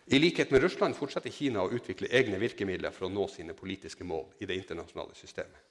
[0.06, 4.06] I likhet med Russland fortsetter Kina å utvikle egne virkemidler for å nå sine politiske
[4.06, 5.62] mål i det internasjonale systemet.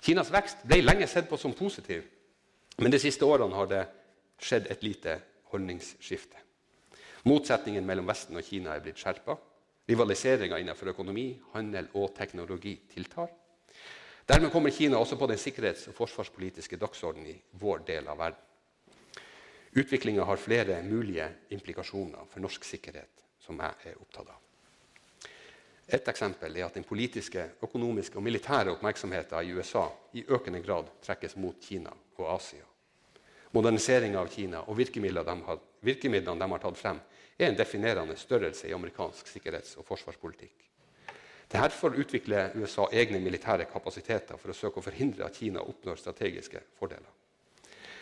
[0.00, 2.06] Kinas vekst ble lenge sett på som positiv,
[2.80, 3.82] men de siste årene har det
[4.40, 5.18] skjedd et lite
[5.52, 6.40] holdningsskifte.
[7.28, 9.36] Motsetningen mellom Vesten og Kina er blitt skjerpa.
[9.90, 13.28] Rivaliseringa innenfor økonomi, handel og teknologi tiltar.
[14.30, 18.46] Dermed kommer Kina også på den sikkerhets- og forsvarspolitiske dagsordenen i vår del av verden.
[19.70, 24.38] Utviklinga har flere mulige implikasjoner for norsk sikkerhet som jeg er opptatt av.
[25.90, 30.90] Et eksempel er at den politiske, økonomiske og militære oppmerksomheten i USA i økende grad
[31.02, 32.69] trekkes mot Kina og Asia.
[33.52, 35.26] Moderniseringa av Kina og virkemidlene
[36.38, 37.00] de, har, tatt frem,
[37.38, 40.66] er en definerende størrelse i amerikansk sikkerhets- og forsvarspolitikk.
[41.50, 46.62] Derfor utvikler USA egne militære kapasiteter for å søke å forhindre at Kina oppnår strategiske
[46.78, 47.10] fordeler.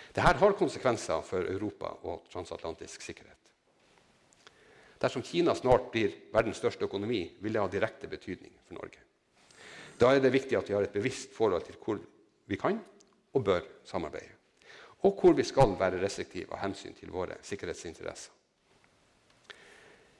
[0.09, 3.37] Dette har konsekvenser for Europa og transatlantisk sikkerhet.
[4.99, 9.01] Dersom Kina snart blir verdens største økonomi, vil det ha direkte betydning for Norge.
[9.99, 12.03] Da er det viktig at vi har et bevisst forhold til hvor
[12.49, 12.81] vi kan
[13.33, 14.38] og bør samarbeide,
[15.07, 18.35] og hvor vi skal være restriktive av hensyn til våre sikkerhetsinteresser.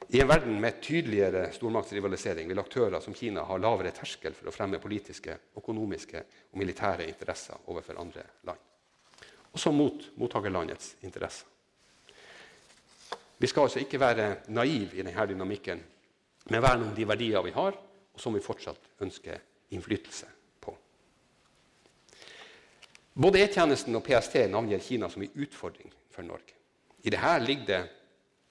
[0.09, 4.55] I en verden med tydeligere stormaktsrivalisering vil aktører som Kina ha lavere terskel for å
[4.55, 8.63] fremme politiske, økonomiske og militære interesser overfor andre land.
[9.53, 11.51] Også mot mottakerlandets interesser.
[13.39, 15.85] Vi skal altså ikke være naive i denne dynamikken,
[16.49, 17.77] men verne om de verdier vi har,
[18.15, 19.45] og som vi fortsatt ønsker
[19.77, 20.38] innflytelse.
[23.19, 26.55] Både E-tjenesten og PST navngir Kina som en utfordring for Norge.
[27.03, 27.79] I dette ligger det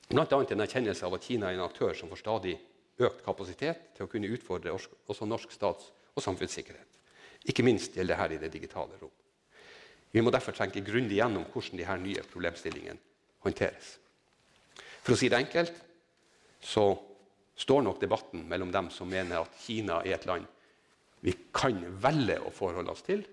[0.10, 0.26] bl.a.
[0.28, 2.58] en erkjennelse av at Kina er en aktør som får stadig
[3.00, 7.00] økt kapasitet til å kunne utfordre også norsk stats- og samfunnssikkerhet.
[7.48, 9.14] Ikke minst gjelder dette i det digitale rom.
[10.12, 13.00] Vi må derfor tenke grundig gjennom hvordan disse nye problemstillingene
[13.48, 13.94] håndteres.
[15.04, 15.80] For å si det enkelt
[16.60, 16.90] så
[17.56, 20.48] står nok debatten mellom dem som mener at Kina er et land
[21.24, 23.24] vi kan velge å forholde oss til,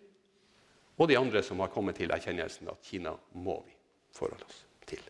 [0.96, 3.74] og de andre som har kommet til erkjennelsen at Kina må vi
[4.14, 5.02] forholde oss til.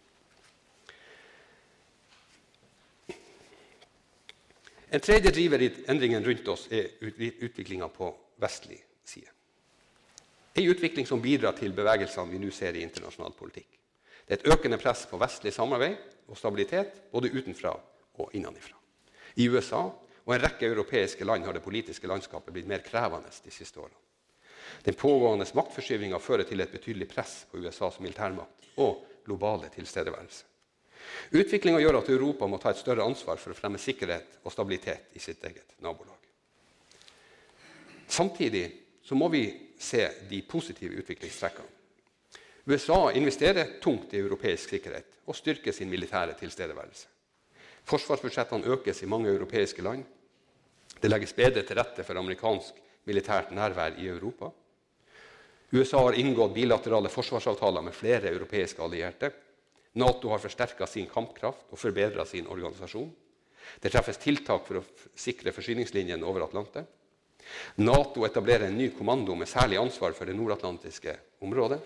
[4.95, 9.31] En tredje driver i endringen rundt oss er utviklinga på vestlig side.
[10.55, 13.69] En utvikling som bidrar til bevegelsene vi nå ser i internasjonal politikk.
[14.25, 15.99] Det er et økende press på vestlig samarbeid
[16.31, 17.75] og stabilitet både utenfra
[18.23, 18.79] og innenfra.
[19.35, 19.83] I USA
[20.25, 23.99] og en rekke europeiske land har det politiske landskapet blitt mer krevende de siste årene.
[24.85, 30.45] Den pågående maktforskyvinga fører til et betydelig press på USAs militærmakt og globale tilstedeværelse.
[31.35, 35.17] Utviklinga gjør at Europa må ta et større ansvar for å fremme sikkerhet og stabilitet
[35.17, 36.21] i sitt eget nabolag.
[38.09, 38.67] Samtidig
[39.13, 39.45] må vi
[39.81, 41.71] se de positive utviklingstrekkene.
[42.65, 47.11] USA investerer tungt i europeisk sikkerhet og styrker sin militære tilstedeværelse.
[47.85, 50.05] Forsvarsbudsjettene økes i mange europeiske land.
[51.01, 54.51] Det legges bedre til rette for amerikansk militært nærvær i Europa.
[55.75, 59.31] USA har inngått bilaterale forsvarsavtaler med flere europeiske allierte.
[59.99, 63.11] Nato har forsterka sin kampkraft og forbedra sin organisasjon.
[63.81, 64.85] Det treffes tiltak for å
[65.19, 66.87] sikre forsyningslinjene over Atlanteren.
[67.83, 71.81] Nato etablerer en ny kommando med særlig ansvar for det nordatlantiske området.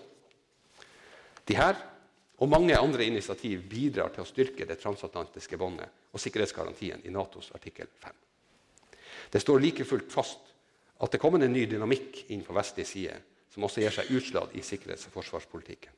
[1.49, 1.79] De her
[2.39, 7.51] og mange andre initiativ bidrar til å styrke det transatlantiske båndet og sikkerhetsgarantien i Natos
[7.57, 8.13] artikkel 5.
[9.33, 10.48] Det står like fullt fast
[10.99, 13.15] at det kommer en ny dynamikk inn på vestlig side,
[13.53, 15.95] som også gir seg utslag i sikkerhets- og forsvarspolitikken.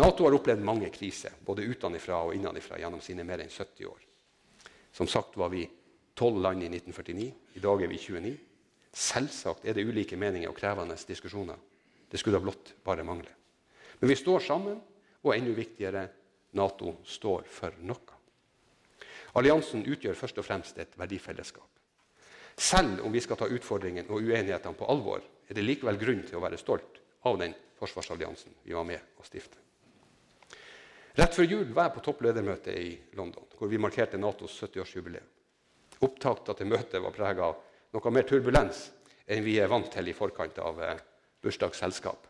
[0.00, 4.00] Nato har opplevd mange kriser, både utenfra og innenfra, gjennom sine mer enn 70 år.
[4.94, 5.64] Som sagt var vi
[6.14, 7.30] 12 land i 1949.
[7.58, 8.34] I dag er vi 29.
[8.94, 11.58] Selvsagt er det ulike meninger og krevende diskusjoner.
[12.10, 13.30] Det skulle da blott bare mangle.
[14.00, 14.80] Men vi står sammen,
[15.24, 16.08] og enda viktigere
[16.54, 18.20] Nato står for noe.
[19.34, 21.66] Alliansen utgjør først og fremst et verdifellesskap.
[22.56, 26.38] Selv om vi skal ta utfordringene og uenighetene på alvor, er det likevel grunn til
[26.38, 29.58] å være stolt av den forsvarsalliansen vi var med å stifte.
[31.14, 35.26] Rett før jul var jeg på toppledermøte i London, hvor vi markerte Natos 70-årsjubileum.
[36.02, 37.60] Opptakta til møtet var prega av
[37.94, 38.88] noe mer turbulens
[39.30, 40.98] enn vi er vant til i forkant av eh,
[41.44, 42.26] bursdagsselskap.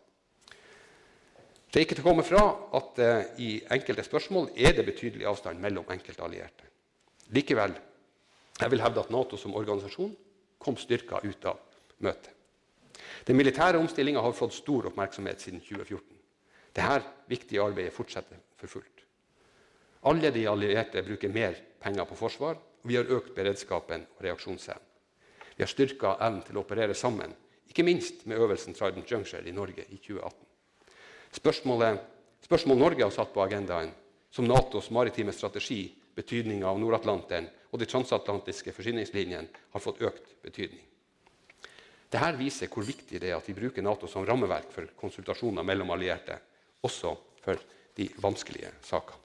[1.74, 2.42] Det er ikke til å komme fra
[2.78, 6.68] at uh, i enkelte spørsmål er det betydelig avstand mellom enkelte allierte.
[7.34, 7.74] Likevel
[8.60, 10.14] jeg vil hevde at Nato som organisasjon
[10.62, 11.60] kom styrka ut av
[12.04, 12.30] møtet.
[13.26, 16.04] Den militære omstillinga har fått stor oppmerksomhet siden 2014.
[16.74, 19.04] Dette viktige arbeidet fortsetter for fullt.
[20.04, 24.90] Alle de allierte bruker mer penger på forsvar, og vi har økt beredskapen og reaksjonsevnen.
[25.56, 27.32] Vi har styrka evnen til å operere sammen,
[27.70, 30.34] ikke minst med øvelsen Trident Juncture i Norge i 2018.
[31.38, 32.00] Spørsmålet,
[32.44, 33.92] spørsmål Norge har satt på agendaen,
[34.30, 40.84] som Natos maritime strategi, betydninga av Nord-Atlanteren og de transatlantiske forsyningslinjene, har fått økt betydning.
[42.06, 45.90] Dette viser hvor viktig det er at vi bruker Nato som rammeverk for konsultasjoner mellom
[45.90, 46.38] allierte,
[46.86, 47.58] også for
[47.98, 49.18] de vanskelige sakene.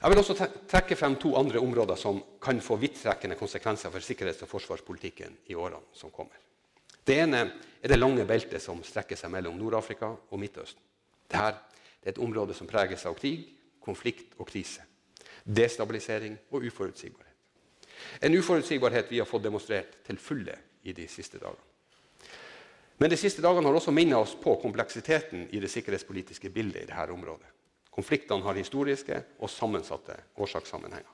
[0.00, 4.40] Jeg vil også trekke frem to andre områder som kan få vidtrekkende konsekvenser for sikkerhets-
[4.46, 6.40] og forsvarspolitikken i årene som kommer.
[7.04, 7.42] Det ene
[7.82, 10.80] er det lange beltet som strekker seg mellom Nord-Afrika og Midtøsten.
[11.28, 13.44] Dette er et område som preges av krig,
[13.84, 14.88] konflikt og krise.
[15.50, 17.26] Destabilisering og uforutsigbarhet.
[18.20, 20.54] En uforutsigbarhet vi har fått demonstrert til fulle
[20.86, 21.66] i de siste dagene.
[23.00, 26.88] Men de siste dagene har også minnet oss på kompleksiteten i det sikkerhetspolitiske bildet i
[26.90, 27.48] dette området.
[27.90, 31.08] Konfliktene har historiske og sammensatte årsakssammenhenger.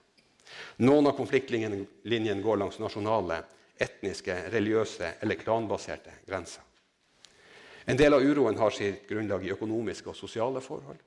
[0.83, 3.41] Noen av konfliktlinjene går langs nasjonale,
[3.79, 6.63] etniske, religiøse eller klanbaserte grenser.
[7.87, 10.99] En del av uroen har sitt grunnlag i økonomiske og sosiale forhold,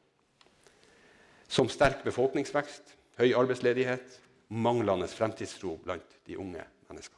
[1.49, 7.17] som sterk befolkningsvekst, høy arbeidsledighet manglende fremtidstro blant de unge menneskene.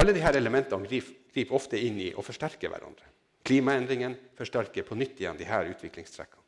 [0.00, 3.10] Alle disse elementene griper ofte inn i og forsterker hverandre.
[3.42, 6.40] Klimaendringene forsterker på nytt igjen disse utviklingstrekkene.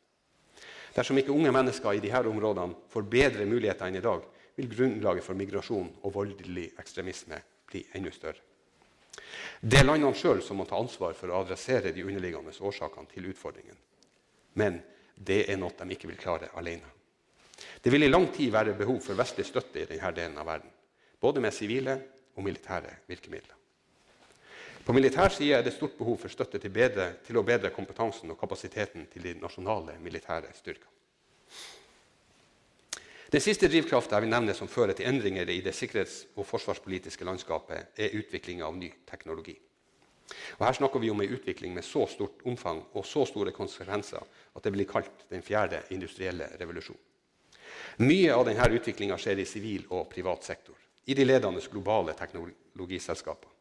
[0.95, 4.23] Dersom ikke unge mennesker i disse områdene får bedre muligheter enn i dag,
[4.55, 8.39] vil grunnlaget for migrasjon og voldelig ekstremisme bli enda større.
[9.59, 13.27] Det er landene sjøl som må ta ansvar for å adressere de underliggende årsakene til
[13.31, 13.75] utfordringen.
[14.55, 14.79] Men
[15.15, 16.94] det er noe de ikke vil klare alene.
[17.81, 20.71] Det vil i lang tid være behov for vestlig støtte i denne delen av verden,
[21.21, 21.99] både med sivile
[22.35, 23.55] og militære virkemidler.
[24.85, 28.29] På militær side er det stort behov for støtte til, bedre, til å bedre kompetansen
[28.29, 30.91] og kapasiteten til de nasjonale militære styrkene.
[33.33, 37.25] Den siste drivkrafta jeg vil nevne som fører til endringer i det sikkerhets- og forsvarspolitiske
[37.25, 39.55] landskapet, er utvikling av ny teknologi.
[40.59, 44.21] Og her snakker vi om en utvikling med så stort omfang og så store konsekvenser
[44.21, 47.01] at det blir kalt den fjerde industrielle revolusjon.
[48.03, 53.51] Mye av denne utviklinga skjer i sivil og privat sektor, i de ledende globale teknologiselskapene.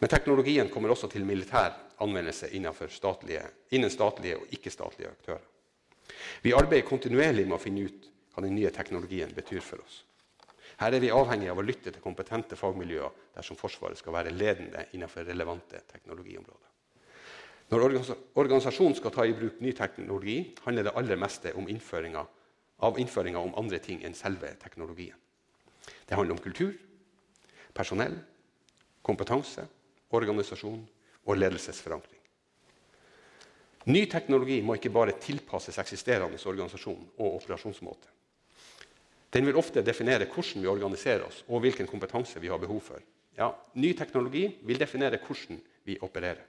[0.00, 2.48] Men teknologien kommer også til militær anvendelse
[2.88, 5.42] statlige, innen statlige og ikke-statlige aktører.
[6.42, 10.04] Vi arbeider kontinuerlig med å finne ut hva den nye teknologien betyr for oss.
[10.80, 14.86] Her er vi avhengig av å lytte til kompetente fagmiljøer dersom Forsvaret skal være ledende
[14.96, 16.68] innenfor relevante teknologiområder.
[17.70, 17.84] Når
[18.40, 22.24] organisasjonen skal ta i bruk ny teknologi, handler det aller meste om innføringa,
[22.86, 25.16] av innføringa om andre ting enn selve teknologien.
[26.06, 26.72] Det handler om kultur,
[27.76, 28.16] personell,
[29.06, 29.66] kompetanse,
[30.16, 30.80] organisasjon
[31.26, 32.18] og ledelsesforankring.
[33.88, 38.10] Ny teknologi må ikke bare tilpasses eksisterende organisasjon og operasjonsmåte.
[39.30, 43.00] Den vil ofte definere hvordan vi organiserer oss, og hvilken kompetanse vi har behov for.
[43.38, 46.42] Ja, ny teknologi vil definere hvordan vi opererer.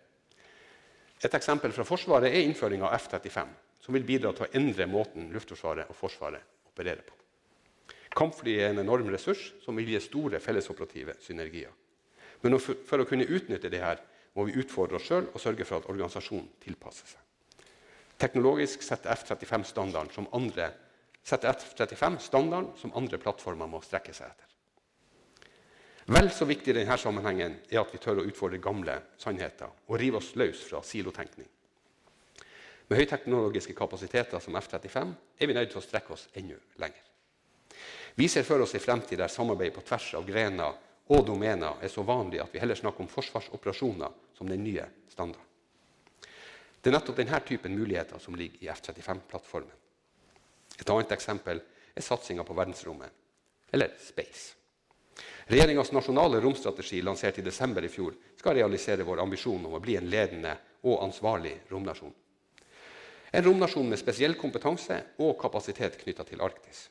[1.22, 3.46] Et eksempel fra Forsvaret er innføring av F-35,
[3.82, 7.18] som vil bidra til å endre måten Luftforsvaret og Forsvaret opererer på.
[8.16, 11.72] Kampfly er en enorm ressurs som vil gi store fellesoperative synergier.
[12.42, 14.02] Men for å kunne utnytte det her,
[14.36, 17.20] må vi utfordre oss sjøl og sørge for at organisasjonen tilpasser seg.
[18.22, 20.70] Teknologisk setter F-35 standarden som andre
[21.24, 24.48] setter F-35 standarden som andre plattformer må strekke seg etter.
[26.12, 30.00] Vel så viktig i denne sammenhengen er at vi tør å utfordre gamle sannheter og
[30.02, 31.48] rive oss løs fra silotenkning.
[32.88, 37.04] Med høyteknologiske kapasiteter som F-35 er vi nødt til å strekke oss enda lenger.
[38.16, 40.76] Vi ser for oss en fremtid der samarbeid på tvers av grener
[41.12, 45.48] og domener er så vanlig at vi heller snakker om forsvarsoperasjoner som den nye standarden.
[46.82, 49.76] Det er nettopp denne typen muligheter som ligger i F-35-plattformen.
[50.80, 51.62] Et annet eksempel
[51.94, 53.12] er satsinga på verdensrommet,
[53.72, 54.56] eller space.
[55.52, 59.98] Regjeringas nasjonale romstrategi lansert i desember i fjor skal realisere vår ambisjon om å bli
[60.00, 60.56] en ledende
[60.88, 62.14] og ansvarlig romnasjon.
[63.32, 66.90] En romnasjon med spesiell kompetanse og kapasitet knytta til Arktis.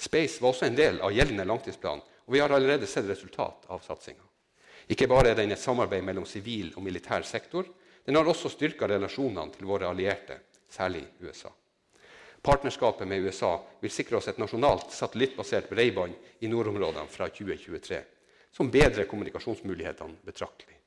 [0.00, 3.84] Space var også en del av gjeldende langtidsplan, og vi har allerede sett resultat av
[3.84, 4.24] satsinga.
[4.90, 7.68] Ikke bare er den et samarbeid mellom sivil og militær sektor,
[8.04, 11.52] den har også styrka relasjonene til våre allierte, særlig USA.
[12.42, 13.52] Partnerskapet med USA
[13.82, 18.00] vil sikre oss et nasjonalt satellittbasert bredbånd i nordområdene fra 2023,
[18.56, 20.78] som bedrer kommunikasjonsmulighetene betraktelig.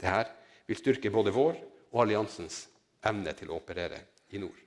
[0.00, 0.32] Dette
[0.66, 1.60] vil styrke både vår
[1.92, 2.64] og alliansens
[3.08, 4.00] evne til å operere
[4.34, 4.62] i nord.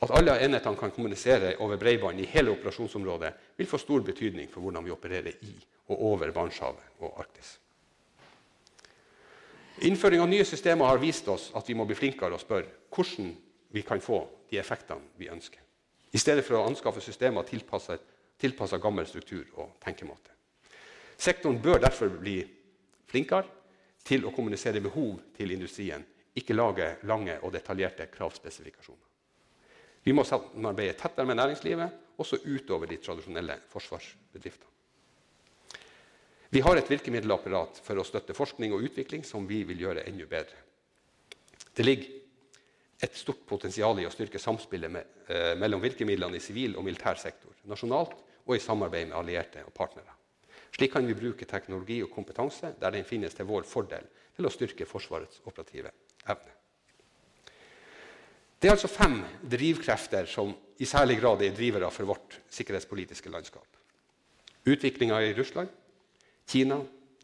[0.00, 4.64] At alle enhetene kan kommunisere over bredbånd i hele operasjonsområdet, vil få stor betydning for
[4.64, 5.56] hvordan vi opererer i
[5.90, 7.58] og over Barentshavet og Arktis.
[9.84, 13.34] Innføring av nye systemer har vist oss at vi må bli flinkere og spørre hvordan
[13.72, 15.60] vi kan få de effektene vi ønsker.
[16.12, 20.32] I stedet for å anskaffe systemer tilpasset gammel struktur og tenkemåte.
[21.20, 22.40] Sektoren bør derfor bli
[23.10, 23.46] flinkere
[24.04, 26.02] til å kommunisere behov til industrien,
[26.36, 29.06] ikke lage lange og detaljerte kravspesifikasjoner.
[30.04, 34.68] Vi må samarbeide tettere med næringslivet, også utover de tradisjonelle forsvarsbedriftene.
[36.50, 40.26] Vi har et virkemiddelapparat for å støtte forskning og utvikling som vi vil gjøre enda
[40.26, 40.56] bedre.
[41.76, 42.16] Det ligger
[43.00, 47.14] et stort potensial i å styrke samspillet med, eh, mellom virkemidlene i sivil og militær
[47.14, 48.16] sektor, nasjonalt
[48.46, 50.18] og i samarbeid med allierte og partnere.
[50.74, 54.04] Slik kan vi bruke teknologi og kompetanse der den finnes til vår fordel,
[54.34, 55.90] til å styrke Forsvarets operative
[56.26, 56.56] evne.
[58.60, 63.66] Det er altså fem drivkrefter som i særlig grad er drivere for vårt sikkerhetspolitiske landskap.
[64.68, 65.68] Utviklinga i Russland,
[66.48, 66.76] Kina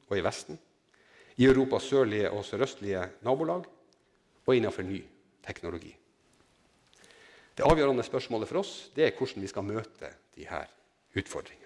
[0.09, 0.59] og i Vesten,
[1.37, 3.65] i Europas sørlige og sørøstlige nabolag
[4.47, 5.03] og innenfor ny
[5.45, 5.93] teknologi.
[7.57, 10.63] Det avgjørende spørsmålet for oss er hvordan vi skal møte disse
[11.17, 11.65] utfordringene.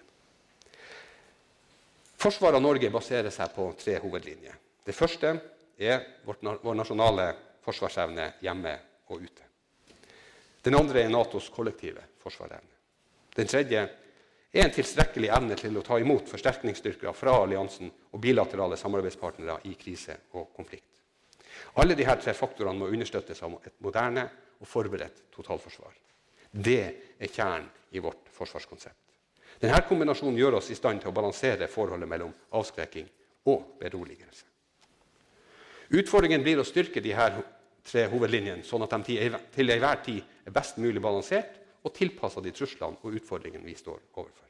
[2.21, 4.55] Forsvaret av Norge baserer seg på tre hovedlinjer.
[4.85, 5.33] Det første
[5.77, 7.27] er vår nasjonale
[7.63, 8.75] forsvarsevne hjemme
[9.09, 9.47] og ute.
[10.61, 12.77] Den andre er Natos kollektive forsvarsevne.
[13.35, 13.81] Den tredje
[14.51, 19.77] er en tilstrekkelig evne til å ta imot forsterkningsstyrker fra alliansen og bilaterale samarbeidspartnere i
[19.79, 20.87] krise og konflikt.
[21.79, 24.27] Alle disse tre faktorene må understøttes av et moderne
[24.59, 25.95] og forberedt totalforsvar.
[26.51, 26.81] Det
[27.17, 28.97] er kjernen i vårt forsvarskonsept.
[29.61, 33.07] Denne kombinasjonen gjør oss i stand til å balansere forholdet mellom avskrekking
[33.51, 34.50] og beroligelse.
[35.91, 37.25] Utfordringen blir å styrke disse
[37.83, 39.17] tre hovedlinjene, sånn at de
[39.51, 43.99] til enhver tid er best mulig balansert og tilpassa de truslene og utfordringene vi står
[44.13, 44.47] overfor.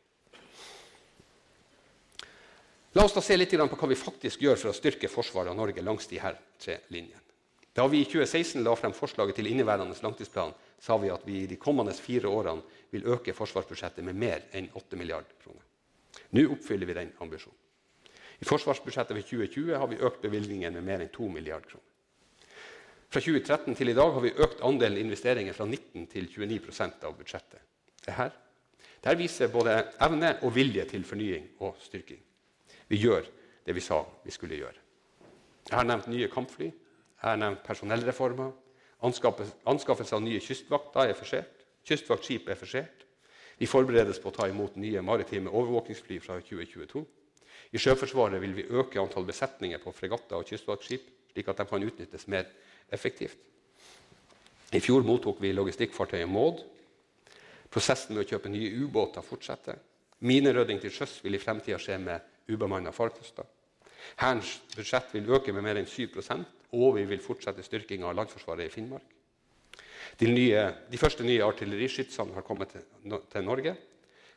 [2.93, 5.57] La oss da se litt på hva vi faktisk gjør for å styrke forsvaret av
[5.57, 7.23] Norge langs disse tre linjene.
[7.71, 11.47] Da vi i 2016 la frem forslaget til inneværende langtidsplan, sa vi at vi i
[11.47, 15.63] de kommende fire årene vil øke forsvarsbudsjettet med mer enn 8 milliarder kroner.
[16.35, 17.55] Nå oppfyller vi den ambisjonen.
[18.41, 21.87] I forsvarsbudsjettet for 2020 har vi økt bevilgningen med mer enn 2 milliarder kroner.
[23.11, 27.17] Fra 2013 til i dag har vi økt andelen investeringer fra 19 til 29% av
[27.17, 27.59] budsjettet.
[28.05, 28.29] Dette,
[29.03, 32.21] dette viser både evne og vilje til fornying og styrking.
[32.87, 33.27] Vi gjør
[33.67, 34.79] det vi sa vi skulle gjøre.
[35.67, 38.51] Jeg har nevnt nye kampfly, jeg har nevnt personellreformer.
[39.05, 41.65] Anskaffelse av nye kystvakter er forsert.
[41.85, 43.05] Kystvaktskip er forsert.
[43.59, 47.03] Vi forberedes på å ta imot nye maritime overvåkingsfly fra 2022.
[47.71, 51.87] I Sjøforsvaret vil vi øke antall besetninger på fregatter og kystvaktskip, slik at de kan
[51.87, 52.49] utnyttes mer
[52.91, 53.37] effektivt.
[54.71, 56.59] I fjor mottok vi logistikkfartøyet Maud.
[57.71, 59.79] Prosessen med å kjøpe nye ubåter fortsetter.
[60.27, 63.47] Minerydding til sjøs vil i fremtida skje med ubemanna farkoster.
[64.19, 66.19] Hærens budsjett vil øke med mer enn 7
[66.71, 69.07] og vi vil fortsette styrkinga av landforsvaret i Finnmark.
[70.19, 72.83] De, nye, de første nye artilleriskytsene har kommet til,
[73.31, 73.75] til Norge.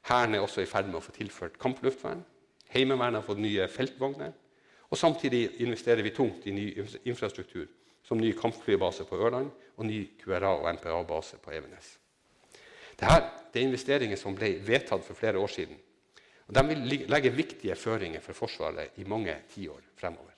[0.08, 2.22] Hæren er også i ferd med å få tilført kampluftvern.
[2.74, 4.32] Heimevernet har fått nye feltvogner.
[4.90, 6.66] Og samtidig investerer vi tungt i ny
[7.08, 7.66] infrastruktur,
[8.04, 11.96] som ny kampflybase på Ørland og ny QRA- og MPA-base på Evenes.
[12.94, 15.78] Dette er investeringer som ble vedtatt for flere år siden.
[16.46, 20.34] og De vil legge viktige føringer for Forsvaret i mange tiår fremover.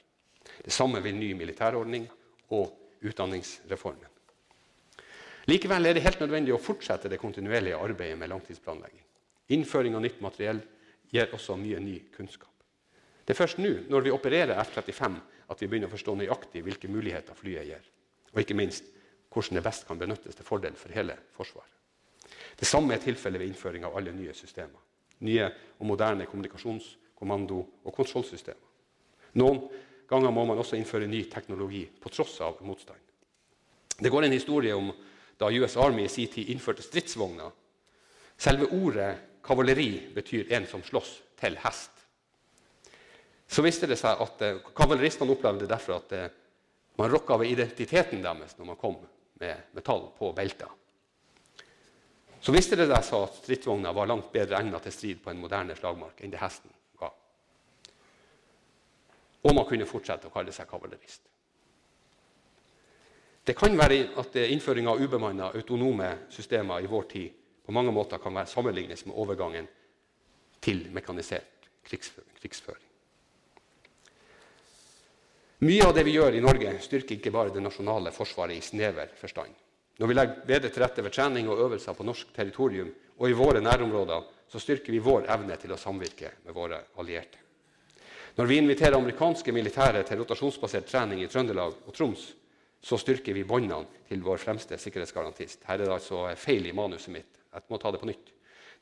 [0.64, 2.06] Det samme vil ny militærordning
[2.50, 2.70] og
[3.02, 4.08] utdanningsreformen.
[5.46, 9.02] Likevel er det helt nødvendig å fortsette det kontinuerlige arbeidet med langtidsplanlegging.
[9.54, 10.62] Innføring av nytt materiell
[11.12, 12.52] gir også mye ny kunnskap.
[13.26, 15.16] Det er først nå, når vi opererer F-35,
[15.50, 17.88] at vi begynner å forstå nøyaktig hvilke muligheter flyet gir.
[18.34, 18.92] Og ikke minst
[19.32, 21.72] hvordan det best kan benyttes til fordel for hele Forsvaret.
[22.56, 24.80] Det samme er tilfellet ved innføring av alle nye systemer.
[25.26, 25.48] Nye
[25.78, 28.72] og moderne kommunikasjons-, kommando- og kontrollsystemer.
[29.36, 29.60] Noen
[30.08, 32.98] ganger må man også innføre ny teknologi på tross av motstand.
[33.98, 34.90] Det går en historie om
[35.40, 37.50] da US Army i sin tid innførte stridsvogner.
[38.36, 41.92] Selve ordet kavaleri betyr en som slåss til hest.
[43.46, 46.32] Så viste det seg at eh, Kavaleristene opplevde derfor at eh,
[46.98, 48.96] man rokka ved identiteten deres når man kom
[49.40, 50.66] med metall på belta.
[52.40, 55.78] Så viste det seg at stridsvogna var langt bedre egnet til strid på en moderne
[55.78, 56.74] slagmark enn det hesten
[59.46, 61.22] og man kunne fortsette å kalle seg kavalerist.
[63.46, 68.22] Det kan være at innføring av ubemanna autonome systemer i vår tid på mange måter
[68.22, 69.68] kan være sammenlignes med overgangen
[70.62, 72.82] til mekanisert krigsføring.
[75.66, 79.08] Mye av det vi gjør i Norge, styrker ikke bare det nasjonale forsvaret i snever
[79.16, 79.54] forstand.
[79.96, 83.36] Når vi legger bedre til rette ved trening og øvelser på norsk territorium og i
[83.36, 87.40] våre nærområder, så styrker vi vår evne til å samvirke med våre allierte.
[88.36, 92.26] Når vi inviterer amerikanske militære til rotasjonsbasert trening i Trøndelag og Troms,
[92.84, 95.64] så styrker vi båndene til vår fremste sikkerhetsgarantist.
[95.64, 97.40] Her er det altså feil i manuset mitt.
[97.56, 98.32] Jeg må ta det på nytt.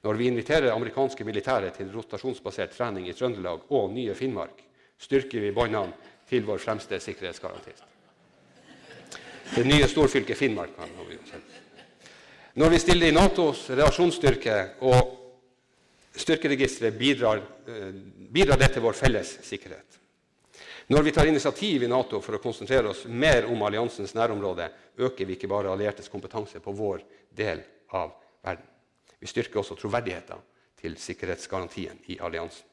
[0.05, 4.59] Når vi inviterer amerikanske militære til rotasjonsbasert trening i Trøndelag og nye Finnmark,
[5.01, 5.95] styrker vi båndene
[6.29, 7.85] til vår fremste sikkerhetsgarantist.
[9.55, 10.75] Det nye storfylket Finnmark.
[12.55, 14.57] Når vi stiller i Natos reaksjonsstyrke
[14.89, 15.15] og
[16.17, 17.95] styrkeregisteret bidrar, eh,
[18.35, 20.01] bidrar det til vår felles sikkerhet.
[20.87, 24.69] Når vi tar initiativ i Nato for å konsentrere oss mer om alliansens nærområde,
[24.99, 27.01] øker vi ikke bare alliertes kompetanse på vår
[27.33, 28.13] del av
[28.45, 28.67] verden.
[29.19, 30.43] Vi styrker også troverdigheten
[30.81, 32.67] til sikkerhetsgarantien i alliansen.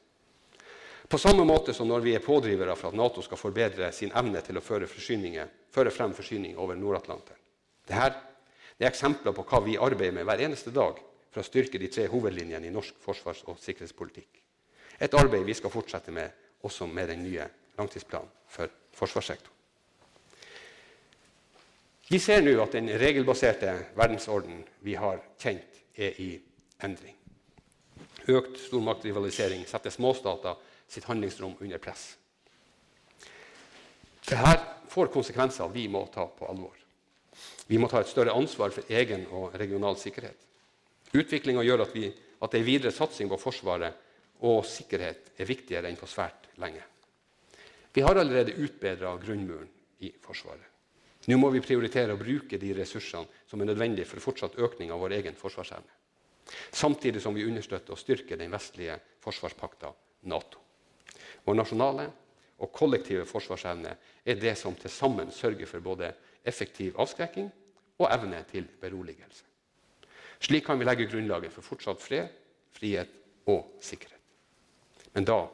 [1.08, 4.40] På samme måte som når vi er pådrivere for at Nato skal forbedre sin evne
[4.40, 7.40] til å føre, føre frem forsyning over Nord-Atlanteren.
[7.88, 8.12] Dette
[8.78, 11.00] er eksempler på hva vi arbeider med hver eneste dag
[11.32, 14.40] for å styrke de tre hovedlinjene i norsk forsvars- og sikkerhetspolitikk.
[15.00, 16.30] Et arbeid vi skal fortsette med
[16.62, 17.48] også med den nye
[17.78, 19.51] langtidsplanen for forsvarssektoren.
[22.08, 26.30] Vi ser nå at den regelbaserte verdensorden vi har kjent, er i
[26.82, 27.16] endring.
[28.32, 30.56] Økt stormaktrivalisering setter småstater
[30.88, 32.14] sitt handlingsrom under press.
[34.22, 34.54] Dette
[34.92, 36.78] får konsekvenser vi må ta på alvor.
[37.66, 40.38] Vi må ta et større ansvar for egen og regional sikkerhet.
[41.12, 46.00] Utviklinga gjør at, vi, at en videre satsing på Forsvaret og sikkerhet er viktigere enn
[46.00, 46.82] på svært lenge.
[47.92, 49.68] Vi har allerede utbedra grunnmuren
[50.00, 50.71] i Forsvaret.
[51.30, 55.02] Nå må vi prioritere å bruke de ressursene som er nødvendige for fortsatt økning av
[55.04, 56.00] vår egen forsvarsevne.
[56.74, 59.92] Samtidig som vi understøtter og styrker den vestlige forsvarspakta
[60.30, 60.58] Nato.
[61.46, 62.08] Vår nasjonale
[62.62, 63.94] og kollektive forsvarsevne
[64.26, 66.12] er det som til sammen sørger for både
[66.46, 67.48] effektiv avskrekking
[68.02, 69.46] og evne til beroligelse.
[70.42, 72.30] Slik kan vi legge grunnlaget for fortsatt fred,
[72.74, 73.10] frihet
[73.50, 74.18] og sikkerhet.
[75.14, 75.44] Men da,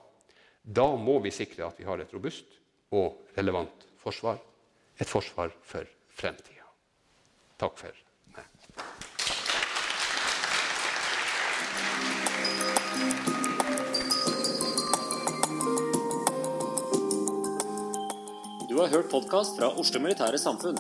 [0.64, 2.56] da må vi sikre at vi har et robust
[2.96, 4.38] og relevant forsvar.
[4.98, 5.86] Et forsvar for
[6.18, 6.64] fremtida.
[7.58, 7.94] Takk for
[8.34, 8.48] meg.
[18.68, 20.78] Du har hørt podkast fra Oslo Militære Samfunn.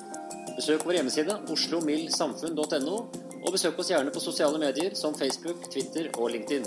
[0.58, 2.98] Besøk vår hjemmeside oslomildsamfunn.no,
[3.38, 6.66] og besøk oss gjerne på sosiale medier som Facebook, Twitter og LinkedIn.